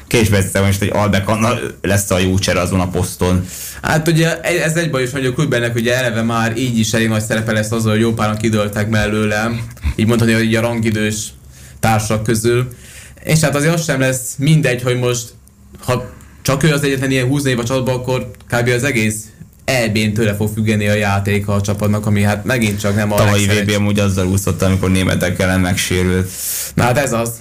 késbe 0.08 0.62
most, 0.62 0.80
hogy 0.80 0.90
Albek 0.94 1.30
Anna 1.30 1.54
lesz 1.82 2.12
a 2.12 2.20
jó 2.20 2.40
csere 2.40 2.60
azon 2.60 2.80
a 2.80 2.88
poszton. 2.88 3.46
Hát 3.82 4.08
ugye 4.08 4.42
ez 4.42 4.76
egy 4.76 4.90
baj 4.90 5.04
is 5.04 5.10
mondjuk 5.10 5.36
Kulbennek 5.36 5.76
ugye 5.76 5.96
eleve 5.96 6.22
már 6.22 6.58
így 6.58 6.80
is 6.80 6.94
elég 6.94 7.08
nagy 7.08 7.22
szerepe 7.22 7.52
lesz 7.52 7.72
az, 7.72 7.84
hogy 7.84 8.00
jó 8.00 8.14
páran 8.14 8.38
kidőltek 8.38 8.90
mellőle, 8.90 9.52
így 9.96 10.08
mondhatni, 10.08 10.34
hogy 10.34 10.56
a 10.56 10.62
rangidős 10.62 11.28
társak 11.80 12.24
közül. 12.24 12.68
És 13.24 13.40
hát 13.40 13.56
azért 13.56 13.74
az 13.74 13.84
sem 13.84 14.00
lesz 14.00 14.36
mindegy, 14.38 14.82
hogy 14.82 15.00
most 15.00 15.34
ha 15.86 16.18
csak 16.50 16.64
ő 16.64 16.74
az 16.74 16.84
egyetlen 16.84 17.12
ilyen 17.12 17.28
20 17.28 17.44
év 17.44 17.60
a 17.60 17.64
csapatban, 17.64 17.96
akkor 17.96 18.32
kb. 18.48 18.68
az 18.68 18.84
egész 18.84 19.26
EB-n 19.66 20.14
tőle 20.14 20.36
fog 20.36 20.50
függeni 20.54 20.88
a 20.88 20.94
játék 20.94 21.48
a 21.48 21.62
csapatnak, 21.62 22.06
ami 22.06 22.22
hát 22.22 22.46
megint 22.46 22.80
csak 22.80 22.96
nem 22.96 23.12
a 23.12 23.16
Tavalyi 23.16 23.46
VB 23.46 23.72
amúgy 23.76 24.00
azzal 24.00 24.28
úszott, 24.28 24.62
amikor 24.62 24.92
németek 24.92 25.40
ellen 25.40 25.60
megsérült. 25.60 26.30
Na 26.74 26.84
hát 26.84 26.98
ez 26.98 27.14
az. 27.14 27.32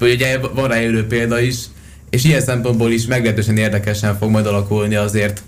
Ugye 0.00 0.38
van 0.38 0.68
rá 0.68 0.80
élő 0.80 1.06
példa 1.06 1.40
is, 1.40 1.56
és 2.10 2.24
ilyen 2.24 2.40
szempontból 2.40 2.90
is 2.90 3.06
meglehetősen 3.06 3.56
érdekesen 3.56 4.18
fog 4.18 4.30
majd 4.30 4.46
alakulni 4.46 4.94
azért 4.94 5.42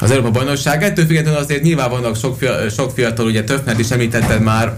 az 0.00 0.10
Európa 0.10 0.30
Bajnokság. 0.30 0.82
Ettől 0.82 1.06
függetlenül 1.06 1.38
azért 1.38 1.62
nyilván 1.62 1.90
vannak 1.90 2.16
sok, 2.16 2.38
fiatal, 2.38 2.68
sok 2.68 2.90
fiatal, 2.90 3.26
ugye 3.26 3.44
Töffnet 3.44 3.78
is 3.78 3.90
említetted 3.90 4.42
már, 4.42 4.76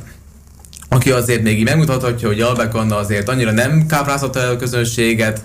aki 0.88 1.10
azért 1.10 1.42
még 1.42 1.58
így 1.58 1.64
megmutathatja, 1.64 2.28
hogy 2.28 2.40
Albek 2.40 2.74
Anna 2.74 2.96
azért 2.96 3.28
annyira 3.28 3.52
nem 3.52 3.86
kápráztatta 3.86 4.40
el 4.40 4.50
a 4.50 4.56
közönséget 4.56 5.42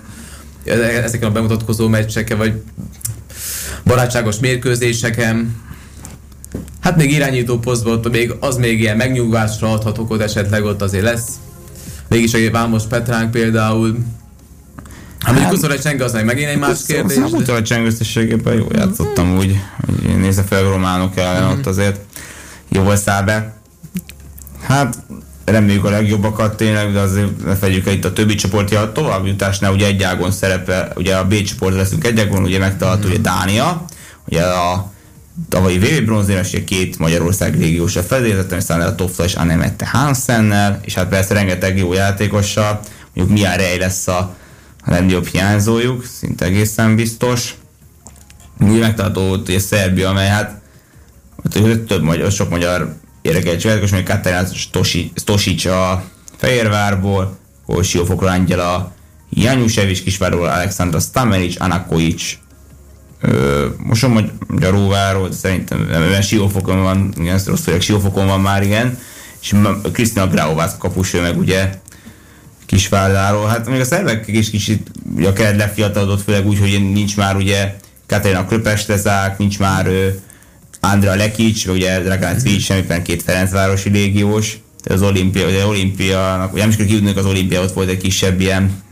ezeken 0.65 1.29
a 1.29 1.31
bemutatkozó 1.31 1.87
meccseken, 1.87 2.37
vagy 2.37 2.61
barátságos 3.83 4.39
mérkőzéseken. 4.39 5.63
Hát 6.81 6.97
még 6.97 7.11
irányító 7.11 7.57
posztban 7.59 7.99
még 8.11 8.33
az 8.39 8.57
még 8.57 8.79
ilyen 8.79 8.97
megnyugvásra 8.97 9.71
adhatok, 9.71 10.07
hogy 10.07 10.21
esetleg 10.21 10.63
ott 10.63 10.81
azért 10.81 11.03
lesz. 11.03 11.27
Mégis 12.07 12.33
egy 12.33 12.51
Vámos 12.51 12.83
Petránk 12.83 13.31
például, 13.31 13.97
Hát, 15.19 15.39
hát 15.39 15.49
Kuszor 15.49 15.79
Csenge 15.79 16.03
az 16.03 16.13
meg 16.13 16.25
megint 16.25 16.49
egy 16.49 16.57
más 16.57 16.79
kérdés. 16.87 17.17
Hát 17.17 17.29
Kuszor 17.29 17.61
Csenge 17.61 17.87
összességében 17.87 18.55
jó 18.55 18.67
játszottam 18.71 19.37
úgy, 19.37 19.59
hogy 19.85 20.17
nézze 20.17 20.43
fel 20.43 20.65
a 20.65 20.69
románok 20.69 21.17
ellen 21.17 21.43
uh-huh. 21.43 21.57
ott 21.57 21.65
azért 21.65 21.99
jó 22.69 22.95
száll 22.95 23.23
be. 23.23 23.57
Hát 24.61 24.97
reméljük 25.45 25.85
a 25.85 25.89
legjobbakat 25.89 26.57
tényleg, 26.57 26.91
de 26.91 26.99
azért 26.99 27.45
ne 27.45 27.55
fegyük 27.55 27.87
el 27.87 27.93
itt 27.93 28.05
a 28.05 28.13
többi 28.13 28.35
csoportja. 28.35 28.79
A 28.79 28.91
továbbjutásnál 28.91 29.73
ugye 29.73 29.85
egy 29.85 30.03
ágon 30.03 30.31
szerepe, 30.31 30.91
ugye 30.95 31.15
a 31.15 31.27
B 31.27 31.41
csoport 31.41 31.75
leszünk 31.75 32.05
egy 32.05 32.19
ágon, 32.19 32.43
ugye 32.43 32.59
megtalált 32.59 32.97
uh-huh. 32.97 33.13
ugye 33.13 33.21
Dánia, 33.21 33.85
ugye 34.25 34.43
a 34.43 34.93
tavalyi 35.49 35.77
VB 35.77 36.05
bronzérmes, 36.05 36.57
két 36.65 36.99
Magyarország 36.99 37.57
régiós 37.57 37.95
a 37.95 38.01
fedélzeten, 38.01 38.57
aztán 38.57 38.81
a 38.81 38.95
Tofta 38.95 39.23
és 39.23 39.33
Anemette 39.33 39.87
Hansennel, 39.87 40.79
és 40.81 40.93
hát 40.93 41.07
persze 41.07 41.33
rengeteg 41.33 41.77
jó 41.77 41.93
játékossal, 41.93 42.79
mondjuk 43.13 43.37
Mia 43.37 43.55
Rej 43.55 43.77
lesz 43.77 44.07
a 44.07 44.35
legjobb 44.85 45.25
hiányzójuk, 45.25 46.05
szinte 46.05 46.45
egészen 46.45 46.95
biztos. 46.95 47.55
Úgy 48.59 48.79
megtartó 48.79 49.29
ott 49.29 49.47
ugye 49.47 49.59
Szerbia, 49.59 50.09
amely 50.09 50.27
hát 50.27 50.61
több 51.87 52.01
magyar, 52.01 52.31
sok 52.31 52.49
magyar 52.49 52.95
érdekelt 53.25 53.59
családos, 53.59 53.91
még 53.91 54.03
Katarina 54.03 54.45
Stosic 55.15 55.65
a 55.65 56.03
Fehérvárból, 56.37 57.37
ahol 57.65 57.83
Siófokról 57.83 58.29
Angyela 58.29 58.93
Janusevics, 59.29 60.03
Kisvárról 60.03 60.47
Alexandra 60.47 60.99
Stamenic, 60.99 61.61
Anakovics, 61.61 62.37
most 63.77 64.03
hogy 64.03 64.31
Gyaróváról, 64.57 65.31
szerintem 65.31 65.79
mert 65.79 66.23
Siófokon 66.23 66.81
van, 66.81 67.13
igen, 67.17 67.41
rossz 67.45 67.63
vagyok, 67.63 67.81
Siófokon 67.81 68.27
van 68.27 68.41
már, 68.41 68.63
igen, 68.63 68.97
és 69.41 69.55
Krisztina 69.91 70.27
Grauvász 70.27 70.77
kapus, 70.77 71.11
meg 71.11 71.37
ugye 71.37 71.69
Kisvárdáról. 72.65 73.47
Hát 73.47 73.69
még 73.69 73.79
a 73.79 73.85
szervek 73.85 74.27
is 74.27 74.49
kicsit 74.49 74.91
a 75.25 75.33
keret 75.33 75.57
lefiatalodott, 75.57 76.23
főleg 76.23 76.47
úgy, 76.47 76.59
hogy 76.59 76.91
nincs 76.93 77.17
már 77.17 77.35
ugye 77.35 77.75
Katarina 78.07 78.45
Kröpestezák, 78.45 79.37
nincs 79.37 79.59
már 79.59 79.87
ő, 79.87 80.19
Andrea 80.91 81.15
Lekic, 81.15 81.65
ugye 81.65 81.99
Dragan 81.99 82.37
Cvic, 82.37 82.63
semmiben 82.63 83.03
két 83.03 83.23
Ferencvárosi 83.23 83.89
légiós, 83.89 84.57
az 84.89 85.01
olimpia, 85.01 85.47
ugye 85.47 85.65
olimpia, 85.65 86.49
ugye 86.53 86.61
nem 86.61 86.69
is 86.69 86.75
kell 86.75 87.13
az 87.15 87.25
olimpia 87.25 87.61
ott 87.61 87.73
volt 87.73 87.89
egy 87.89 87.97
kisebb 87.97 88.39
ilyen 88.39 88.83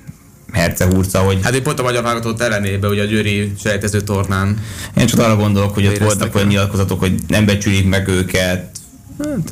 hercehurca, 0.51 1.19
hogy... 1.19 1.39
Hát 1.43 1.53
én 1.53 1.63
pont 1.63 1.79
a 1.79 1.83
magyar 1.83 2.03
válogatott 2.03 2.41
ellenébe, 2.41 2.87
ugye 2.87 3.01
a 3.01 3.05
Győri 3.05 3.51
sejtező 3.63 4.01
tornán. 4.01 4.59
Én 4.97 5.05
csak 5.05 5.19
arra 5.19 5.35
gondolok, 5.35 5.73
hogy 5.73 5.87
ott 5.87 5.97
voltak 5.97 6.35
olyan 6.35 6.47
nyilatkozatok, 6.47 6.99
hogy 6.99 7.13
nem 7.27 7.45
becsülik 7.45 7.89
meg 7.89 8.07
őket, 8.07 8.71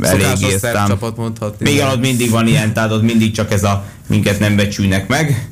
hát, 0.01 0.21
eléggé 0.21 0.57
csapat 0.87 1.17
mondhatni. 1.17 1.71
Még 1.71 1.81
ott 1.81 1.99
mindig 1.99 2.29
van 2.29 2.47
ilyen, 2.47 2.73
tehát 2.73 2.91
ott 2.91 3.01
mindig 3.01 3.31
csak 3.31 3.51
ez 3.51 3.63
a 3.63 3.85
minket 4.07 4.39
nem 4.39 4.55
becsülnek 4.55 5.07
meg 5.07 5.49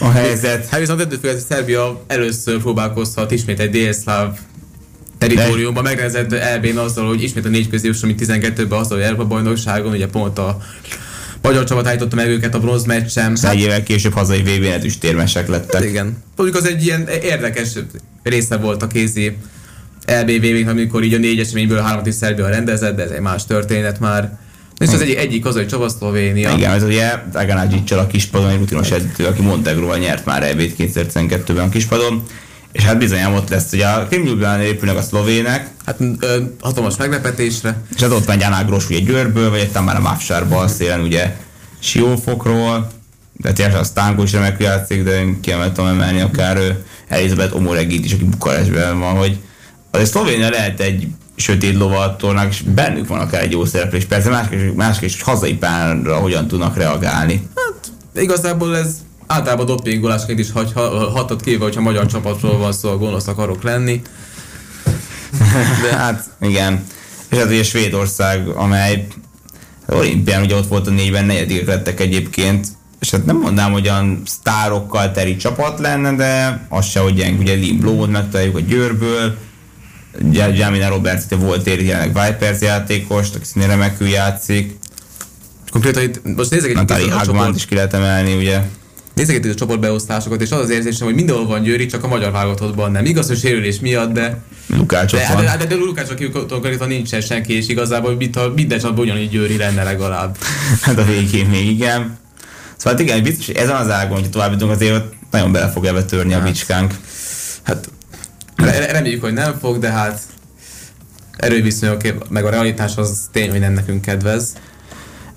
a 0.00 0.10
helyzet. 0.20 0.68
Hát 0.68 0.80
viszont 0.80 1.00
ettől 1.00 1.32
hogy 1.32 1.40
Szerbia 1.48 2.04
először 2.06 2.60
próbálkozhat 2.60 3.30
ismét 3.30 3.60
egy 3.60 3.70
délszláv 3.70 4.38
teritoriumban 5.26 5.82
megrendezett 5.82 6.32
elbén 6.32 6.78
azzal, 6.78 7.06
hogy 7.06 7.22
ismét 7.22 7.44
a 7.44 7.48
négy 7.48 7.68
közé 7.68 7.90
amit 8.02 8.24
12-ben 8.24 8.78
azzal, 8.78 8.96
hogy 8.96 9.06
Európa 9.06 9.24
bajnokságon, 9.24 9.92
ugye 9.92 10.06
pont 10.06 10.38
a 10.38 10.58
magyar 11.42 11.64
csapat 11.64 11.86
állította 11.86 12.16
meg 12.16 12.28
őket 12.28 12.54
a 12.54 12.60
bronz 12.60 12.84
meccsen. 12.84 13.36
Hát, 13.42 13.52
egy 13.52 13.60
évvel 13.60 13.82
később 13.82 14.12
hazai 14.12 14.42
vb 14.42 14.84
is 14.84 14.98
térmesek 14.98 15.48
lettek. 15.48 15.74
Hát 15.74 15.84
igen. 15.84 16.22
Mondjuk 16.36 16.58
az 16.58 16.68
egy 16.68 16.84
ilyen 16.84 17.08
érdekes 17.22 17.68
része 18.22 18.56
volt 18.56 18.82
a 18.82 18.86
kézi 18.86 19.36
LBV, 20.06 20.68
amikor 20.68 21.02
így 21.02 21.14
a 21.14 21.18
négy 21.18 21.38
eseményből 21.38 21.80
háromat 21.80 22.06
is 22.06 22.14
Szerbia 22.14 22.48
rendezett, 22.48 22.96
de 22.96 23.02
ez 23.02 23.10
egy 23.10 23.20
más 23.20 23.46
történet 23.46 24.00
már. 24.00 24.38
És 24.78 24.88
az 24.88 25.00
egyik, 25.00 25.18
egyik 25.18 25.44
hazai 25.44 25.66
csapat 25.66 25.96
Szlovénia. 25.96 26.52
Igen, 26.56 26.72
ez 26.72 26.82
ugye 26.82 27.12
Aganágyicsal 27.32 27.98
a 27.98 28.06
kispadon, 28.06 28.50
egy 28.50 28.58
rutinos 28.58 28.90
edző, 28.90 29.24
aki 29.26 29.42
Montegróval 29.42 29.98
nyert 29.98 30.24
már 30.24 30.42
EB-t 30.42 30.74
2012-ben 30.78 31.64
a 31.64 31.68
kispadon. 31.68 32.22
És 32.74 32.84
hát 32.84 32.98
bizony 32.98 33.24
ott 33.24 33.48
lesz, 33.48 33.70
hogy 33.70 33.80
a 33.80 34.06
Krim 34.10 34.42
épülnek 34.60 34.96
a 34.96 35.02
szlovének. 35.02 35.70
Hát 35.86 36.00
ö, 36.20 36.40
hatalmas 36.60 36.96
meglepetésre. 36.96 37.82
És 37.94 38.00
hát 38.00 38.10
ott 38.10 38.24
van 38.24 38.38
Gyánák 38.38 38.66
Gros, 38.66 38.90
ugye 38.90 38.98
Győrből, 38.98 39.50
vagy 39.50 39.60
itt 39.60 39.84
már 39.84 39.96
a 39.96 40.00
Mávsár 40.00 40.48
bal 40.48 40.68
szélen, 40.68 41.00
ugye 41.00 41.36
Siófokról, 41.78 42.90
de 43.32 43.52
tényleg 43.52 43.76
a 43.76 43.84
Stánko 43.84 44.22
is 44.22 44.32
remekül 44.32 44.66
játszik, 44.66 45.02
de 45.02 45.20
én 45.20 45.40
kiemeltem 45.40 45.86
emelni 45.86 46.20
akár 46.20 46.76
Elizabeth 47.08 47.56
Omoregit 47.56 48.04
is, 48.04 48.12
aki 48.12 48.24
Bukarestben 48.24 48.98
van, 48.98 49.16
hogy 49.16 49.38
azért 49.90 50.10
Szlovénia 50.10 50.50
lehet 50.50 50.80
egy 50.80 51.06
sötét 51.36 51.76
lovatornák, 51.76 52.48
és 52.50 52.62
bennük 52.62 53.08
van 53.08 53.20
akár 53.20 53.42
egy 53.42 53.52
jó 53.52 53.64
szereplés. 53.64 54.04
Persze 54.04 54.30
másképp, 54.30 54.76
másképp 54.76 55.08
is 55.08 55.22
hazai 55.22 55.54
párra 55.54 56.16
hogyan 56.16 56.46
tudnak 56.46 56.76
reagálni. 56.76 57.48
Hát 57.54 58.22
igazából 58.22 58.76
ez 58.76 58.96
általában 59.34 59.66
dopingolásként 59.66 60.38
is 60.38 60.52
hagy, 60.52 60.72
hatott 61.12 61.42
ki, 61.42 61.54
hogyha 61.54 61.80
magyar 61.80 62.06
csapatról 62.06 62.58
van 62.58 62.72
szó, 62.72 62.96
gonosz 62.96 63.26
akarok 63.26 63.62
lenni. 63.62 64.02
De 65.82 65.96
hát 65.96 66.24
igen. 66.50 66.84
És 67.30 67.38
hát 67.38 67.46
ugye 67.46 67.62
Svédország, 67.62 68.48
amely 68.48 69.06
olimpián 69.86 70.42
ugye 70.42 70.54
ott 70.54 70.68
volt 70.68 70.86
a 70.86 70.90
négyben, 70.90 71.24
negyedik 71.24 71.66
lettek 71.66 72.00
egyébként, 72.00 72.66
és 73.00 73.10
hát 73.10 73.24
nem 73.24 73.36
mondám, 73.36 73.72
hogy 73.72 73.88
olyan 73.88 74.22
sztárokkal 74.26 75.12
teri 75.12 75.36
csapat 75.36 75.78
lenne, 75.78 76.14
de 76.14 76.66
az 76.68 76.86
se, 76.86 77.00
hogy 77.00 77.14
gyeng. 77.14 77.40
Ugye 77.40 77.54
Lim 77.54 77.78
Blót 77.78 78.10
megtaláljuk 78.10 78.56
a 78.56 78.60
Győrből, 78.60 79.36
Jamina 80.32 80.88
Roberts, 80.88 81.22
volt 81.38 81.66
éri 81.66 81.86
jelenleg 81.86 82.28
Vipers 82.28 82.60
játékos, 82.60 83.28
aki 83.34 83.44
színén 83.44 83.68
remekül 83.68 84.08
játszik. 84.08 84.78
Konkrétan 85.70 86.02
itt 86.02 86.36
most 86.36 86.50
nézzek 86.50 86.70
egy 86.70 86.74
Natali 86.74 87.10
is 87.54 87.66
ki 87.66 87.74
lehet 87.74 87.94
emelni, 87.94 88.34
ugye. 88.36 88.62
Nézek 89.14 89.36
itt 89.36 89.44
a 89.44 89.54
csoportbeosztásokat, 89.54 90.40
és 90.40 90.50
az 90.50 90.60
az 90.60 90.70
érzésem, 90.70 91.06
hogy 91.06 91.14
mindenhol 91.14 91.46
van 91.46 91.62
Győri, 91.62 91.86
csak 91.86 92.04
a 92.04 92.08
magyar 92.08 92.32
válogatottban 92.32 92.90
nem. 92.90 93.04
Igaz, 93.04 93.26
hogy 93.26 93.38
sérülés 93.38 93.80
miatt, 93.80 94.12
de... 94.12 94.42
Lukácsok 94.66 95.20
de, 95.20 95.28
van. 95.32 95.44
De, 95.44 95.50
de, 95.50 95.56
de, 95.56 95.64
de 95.64 95.74
Lukácsok 95.74 96.48
konkrétan 96.48 96.88
nincsen 96.88 97.20
senki, 97.20 97.56
és 97.56 97.68
igazából 97.68 98.14
mit, 98.14 98.54
minden 98.54 98.78
csapatban 98.78 99.04
ugyanígy 99.04 99.30
Győri 99.30 99.56
lenne 99.56 99.82
legalább. 99.82 100.36
hát 100.82 100.98
a 100.98 101.04
végén 101.04 101.46
még 101.46 101.66
igen. 101.66 102.18
Szóval 102.76 102.92
hát 102.92 103.00
igen, 103.00 103.22
biztos, 103.22 103.46
hogy 103.46 103.56
ezen 103.56 103.76
az 103.76 103.90
ágon, 103.90 104.18
hogy 104.20 104.30
tovább 104.30 104.52
jutunk, 104.52 104.70
azért 104.70 105.04
nagyon 105.30 105.52
bele 105.52 105.68
fog 105.68 105.84
ebbe 105.84 106.04
törni 106.04 106.32
hát. 106.32 106.40
a 106.42 106.44
bicskánk. 106.44 106.94
Hát 107.62 107.88
reméljük, 108.92 109.22
hogy 109.22 109.32
nem 109.32 109.58
fog, 109.60 109.78
de 109.78 109.90
hát 109.90 110.20
erőviszonyok, 111.36 112.00
meg 112.28 112.44
a 112.44 112.50
realitás 112.50 112.96
az 112.96 113.28
tény, 113.32 113.50
hogy 113.50 113.60
nem 113.60 113.72
nekünk 113.72 114.00
kedvez. 114.00 114.52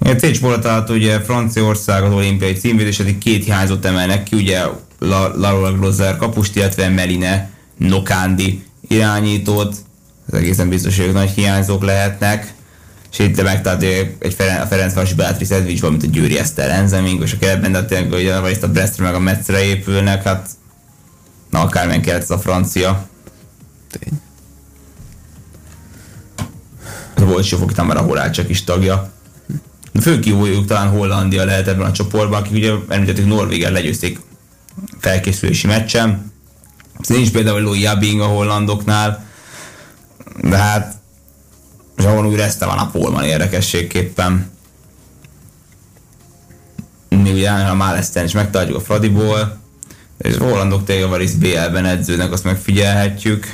A 0.07 0.15
csoport 0.15 0.65
alatt 0.65 0.89
ugye 0.89 1.19
Franciaország 1.19 2.03
az 2.03 2.13
olimpiai 2.13 2.53
címvédés, 2.53 3.01
két 3.19 3.43
hiányzott 3.43 3.85
emelnek 3.85 4.23
ki, 4.23 4.35
ugye 4.35 4.61
Laura 4.99 5.71
Glozer 5.71 6.17
kapust, 6.17 6.55
illetve 6.55 6.89
Meline 6.89 7.49
Nokándi 7.77 8.63
irányítót, 8.87 9.75
ez 10.31 10.39
egészen 10.39 10.69
biztos, 10.69 10.97
hogy 10.97 11.11
nagy 11.11 11.29
hiányzók 11.29 11.83
lehetnek. 11.83 12.53
És 13.11 13.19
itt 13.19 13.43
megtalált 13.43 13.83
egy 14.19 14.33
Ferenc, 14.33 14.61
a 14.61 14.65
Ferencvárosi 14.65 15.13
Beatrice 15.13 15.55
Edvics, 15.55 15.81
mint 15.81 16.03
a 16.03 16.07
Győri 16.07 16.37
Eszter 16.37 16.69
Enzeming, 16.69 17.21
és 17.21 17.33
a 17.33 17.37
keretben, 17.37 17.71
de 17.71 17.85
tényleg, 17.85 18.11
hogy 18.11 18.27
a, 18.27 18.43
a 18.61 18.67
Brestre 18.67 19.03
meg 19.03 19.13
a 19.13 19.19
Metzre 19.19 19.63
épülnek, 19.63 20.23
hát 20.23 20.49
na 21.49 21.61
akármilyen 21.61 22.01
kellett 22.01 22.21
ez 22.21 22.31
a 22.31 22.39
francia. 22.39 23.07
Tény. 23.91 24.21
Volt 27.27 27.45
Sofok 27.45 27.85
már 27.85 27.97
a 27.97 28.01
Horácsak 28.01 28.49
is 28.49 28.63
tagja. 28.63 29.15
Főkívójuk 30.01 30.65
talán 30.65 30.89
Hollandia 30.89 31.45
lehet 31.45 31.67
ebben 31.67 31.85
a 31.85 31.91
csoportban, 31.91 32.39
akik 32.39 32.53
ugye 32.53 32.71
említettük 32.87 33.27
Norvégen 33.27 33.71
legyőzték 33.71 34.19
felkészülési 34.99 35.67
meccsen. 35.67 36.31
Nincs 37.07 37.31
például 37.31 37.61
Louis 37.61 37.81
Jabing 37.81 38.21
a 38.21 38.25
hollandoknál, 38.25 39.25
de 40.41 40.57
hát 40.57 40.95
Zsavon 41.97 42.25
újra 42.25 42.43
ezt 42.43 42.63
van 42.63 42.77
a 42.77 42.89
Polman 42.89 43.23
érdekességképpen. 43.23 44.51
Mi 47.09 47.31
ugye 47.31 47.49
a 47.49 47.75
Máleszten 47.75 48.25
is 48.25 48.31
megtartjuk 48.31 48.77
a 48.77 48.81
Fradiból, 48.81 49.57
és 50.17 50.35
a 50.35 50.43
hollandok 50.43 50.89
a 50.89 51.17
BL-ben 51.39 51.85
edzőnek, 51.85 52.31
azt 52.31 52.43
megfigyelhetjük. 52.43 53.45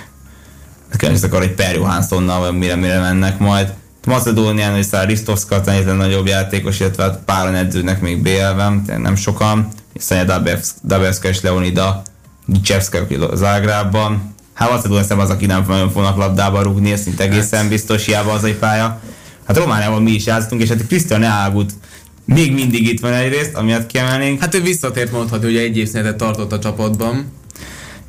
Kérdezik 0.98 1.34
arra, 1.34 1.46
hogy 1.46 1.54
Per 1.54 1.76
Johanssonnal, 1.76 2.40
vagy 2.40 2.58
mire, 2.58 2.76
mire 2.76 3.00
mennek 3.00 3.40
majd. 3.40 3.74
Macedónián 4.06 4.78
és 4.78 4.86
Ristovska 5.06 5.62
a 5.66 5.94
nagyobb 5.94 6.28
játékos, 6.28 6.80
illetve 6.80 7.04
hát 7.04 7.20
páran 7.26 7.56
edzőnek 7.56 8.02
még 8.02 8.22
BL-ben, 8.22 8.86
nem 8.98 9.16
sokan, 9.16 9.68
hiszen 9.94 10.30
a 10.30 10.42
Dabevska 10.88 11.28
és 11.28 11.42
Leonida 11.42 12.02
Gicsevska, 12.46 12.98
aki 12.98 13.18
Zágrában. 13.34 14.36
Hát 14.54 14.72
Macedónia 14.72 15.18
az, 15.18 15.30
aki 15.30 15.46
nem 15.46 15.66
nagyon 15.68 15.92
fognak 15.92 16.18
labdába 16.18 16.62
rúgni, 16.62 16.92
ez 16.92 17.02
szinte 17.02 17.24
egészen 17.24 17.60
hát. 17.60 17.70
biztos, 17.70 18.06
hiába 18.06 18.32
az 18.32 18.44
egy 18.44 18.56
pálya. 18.56 19.00
Hát 19.48 19.58
Romániában 19.58 20.04
mi 20.04 20.12
is 20.12 20.26
játszottunk, 20.26 20.62
és 20.62 20.70
hát 20.70 20.88
Krisztián 20.88 21.24
Eágut 21.24 21.74
még 22.26 22.54
mindig 22.54 22.88
itt 22.88 23.00
van 23.00 23.14
egyrészt, 23.14 23.56
amiatt 23.56 23.88
kiemelnénk. 23.88 24.42
Hát 24.42 24.54
ő 24.54 24.62
visszatért 24.62 25.12
mondhatni, 25.12 25.46
hogy 25.46 25.58
egy 25.58 25.78
évszünetet 25.78 26.16
tartott 26.16 26.52
a 26.52 26.60
csapatban. 26.60 27.32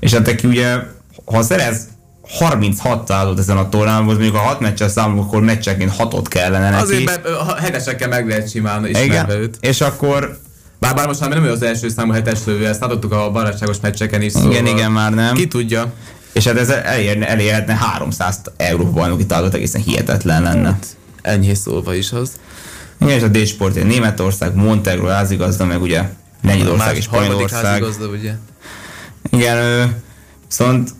És 0.00 0.12
hát 0.12 0.28
aki 0.28 0.46
ugye, 0.46 0.76
ha 1.24 1.42
szerez 1.42 1.88
36 2.28 3.06
százalékot 3.08 3.38
ezen 3.38 3.56
a 3.56 3.68
tornán, 3.68 4.02
most 4.02 4.18
mondjuk 4.18 4.37
a 4.37 4.44
6 4.44 4.60
meccses 4.60 4.90
számolunk, 4.90 5.26
akkor 5.26 5.42
meccseként 5.42 5.96
6 5.96 6.28
kellene 6.28 6.70
neki. 6.70 6.82
Azért 6.82 7.04
be, 7.04 7.20
hetesekkel 7.60 8.08
meg 8.08 8.28
lehet 8.28 8.50
simán 8.50 8.87
ismerve 8.87 9.34
őt. 9.34 9.56
És 9.60 9.80
akkor 9.80 10.38
bár, 10.78 10.94
bár 10.94 11.06
most 11.06 11.20
már 11.20 11.28
nem 11.28 11.44
ő 11.44 11.50
az 11.50 11.62
első 11.62 11.88
számú 11.88 12.12
hetes 12.12 12.38
lövő, 12.44 12.66
ezt 12.66 12.80
látottuk 12.80 13.12
a 13.12 13.30
barátságos 13.30 13.76
meccseken 13.80 14.22
is. 14.22 14.32
Szóval 14.32 14.50
igen, 14.50 14.66
igen, 14.66 14.92
már 14.92 15.12
nem. 15.12 15.34
Ki 15.34 15.48
tudja. 15.48 15.92
És 16.32 16.46
hát 16.46 16.56
ez 16.56 16.68
elérne, 16.68 17.28
elérhetne 17.28 17.74
300 17.74 18.40
Európa 18.56 18.90
bajnoki 18.90 19.26
találatot, 19.26 19.56
egészen 19.56 19.80
hihetetlen 19.80 20.42
lenne. 20.42 20.66
Hát, 20.66 20.87
ennyi 21.22 21.54
szólva 21.54 21.94
is 21.94 22.12
az. 22.12 22.30
Igen, 23.00 23.16
és 23.16 23.22
a 23.22 23.28
D-sport, 23.28 23.84
Németország, 23.84 24.54
Montenegro 24.54 25.06
házigazda, 25.06 25.64
meg 25.64 25.82
ugye 25.82 26.02
Lengyelország 26.42 26.96
és 26.96 27.04
Spanyolország. 27.04 27.64
házigazda, 27.64 28.06
ugye? 28.06 28.32
Igen, 29.30 29.58
viszont 30.48 30.90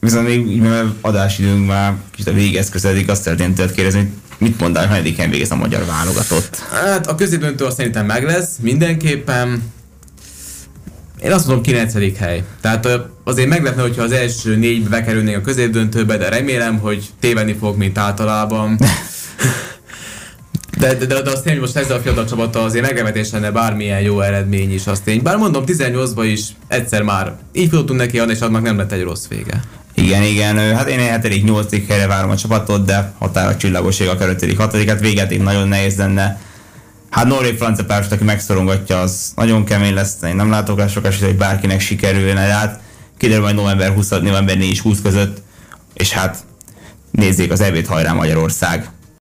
viszont 0.00 0.26
még 0.26 0.60
mert 0.60 0.86
adásidőnk 1.00 1.66
már 1.66 1.94
kicsit 2.10 2.28
a 2.28 2.32
végez 2.32 2.68
közeledik, 2.68 3.08
azt 3.08 3.22
szeretném 3.22 3.54
tőled 3.54 3.72
kérdezni, 3.72 3.98
hogy 4.00 4.08
mit 4.38 4.60
mondál, 4.60 4.82
hogy 4.82 4.90
hanyadiken 4.90 5.30
végez 5.30 5.50
a 5.50 5.56
magyar 5.56 5.84
válogatott? 5.84 6.56
Hát 6.56 7.06
a 7.06 7.14
középdöntő 7.14 7.64
azt 7.64 7.76
szerintem 7.76 8.06
meg 8.06 8.24
lesz, 8.24 8.56
mindenképpen. 8.60 9.62
Én 11.22 11.32
azt 11.32 11.46
mondom 11.46 11.64
9. 11.64 12.18
hely. 12.18 12.44
Tehát 12.60 12.88
azért 13.24 13.48
meglepne, 13.48 13.82
hogyha 13.82 14.02
az 14.02 14.12
első 14.12 14.56
négybe 14.56 14.88
bekerülnék 14.88 15.36
a 15.36 15.40
középdöntőbe, 15.40 16.16
de 16.16 16.28
remélem, 16.28 16.78
hogy 16.78 17.06
tévedni 17.20 17.56
fog, 17.60 17.76
mint 17.76 17.98
általában. 17.98 18.78
De, 20.80 20.94
de, 20.94 21.06
de, 21.06 21.22
de 21.22 21.30
azt 21.30 21.42
tényleg 21.42 21.60
most 21.60 21.76
ezzel 21.76 21.96
a 21.96 22.00
fiatal 22.00 22.24
csapattal 22.24 22.64
azért 22.64 22.84
meglepetés 22.84 23.30
lenne 23.30 23.50
bármilyen 23.50 24.00
jó 24.00 24.20
eredmény 24.20 24.74
is, 24.74 24.86
azt 24.86 25.02
tény. 25.02 25.22
Bár 25.22 25.36
mondom, 25.36 25.64
18-ban 25.66 26.28
is 26.32 26.40
egyszer 26.68 27.02
már 27.02 27.32
így 27.52 27.68
futottunk 27.68 27.98
neki, 27.98 28.20
és 28.28 28.40
annak 28.40 28.62
nem 28.62 28.76
lett 28.76 28.92
egy 28.92 29.02
rossz 29.02 29.26
vége. 29.28 29.60
Igen, 29.94 30.22
igen, 30.22 30.76
hát 30.76 30.88
én 30.88 31.20
7. 31.22 31.44
8. 31.44 31.86
helyre 31.88 32.06
várom 32.06 32.30
a 32.30 32.36
csapatot, 32.36 32.84
de 32.84 33.12
határa 33.18 33.56
csillagoség 33.56 34.08
a 34.08 34.16
5. 34.20 34.56
6. 34.56 34.88
hát 34.88 35.00
végeték 35.00 35.42
nagyon 35.42 35.68
nehéz 35.68 35.96
lenne. 35.96 36.40
Hát 37.10 37.26
Norvég 37.26 37.56
francia 37.56 37.84
párost, 37.84 38.12
aki 38.12 38.24
megszorongatja, 38.24 39.00
az 39.00 39.32
nagyon 39.36 39.64
kemény 39.64 39.94
lesz, 39.94 40.16
én 40.22 40.36
nem 40.36 40.50
látok 40.50 40.78
rá 40.78 40.86
sokat, 40.86 41.14
hogy 41.14 41.36
bárkinek 41.36 41.80
sikerülne, 41.80 42.46
de 42.46 42.52
hát 42.52 42.80
kiderül 43.18 43.42
majd 43.42 43.54
november 43.54 43.90
20, 43.90 44.08
november 44.08 44.56
4 44.56 44.70
és 44.70 44.80
20 44.80 45.02
között, 45.02 45.42
és 45.94 46.12
hát 46.12 46.36
nézzék 47.10 47.52
az 47.52 47.60
EB-t 47.60 47.86
hajrá 47.86 48.12
Magyarország! 48.12 48.90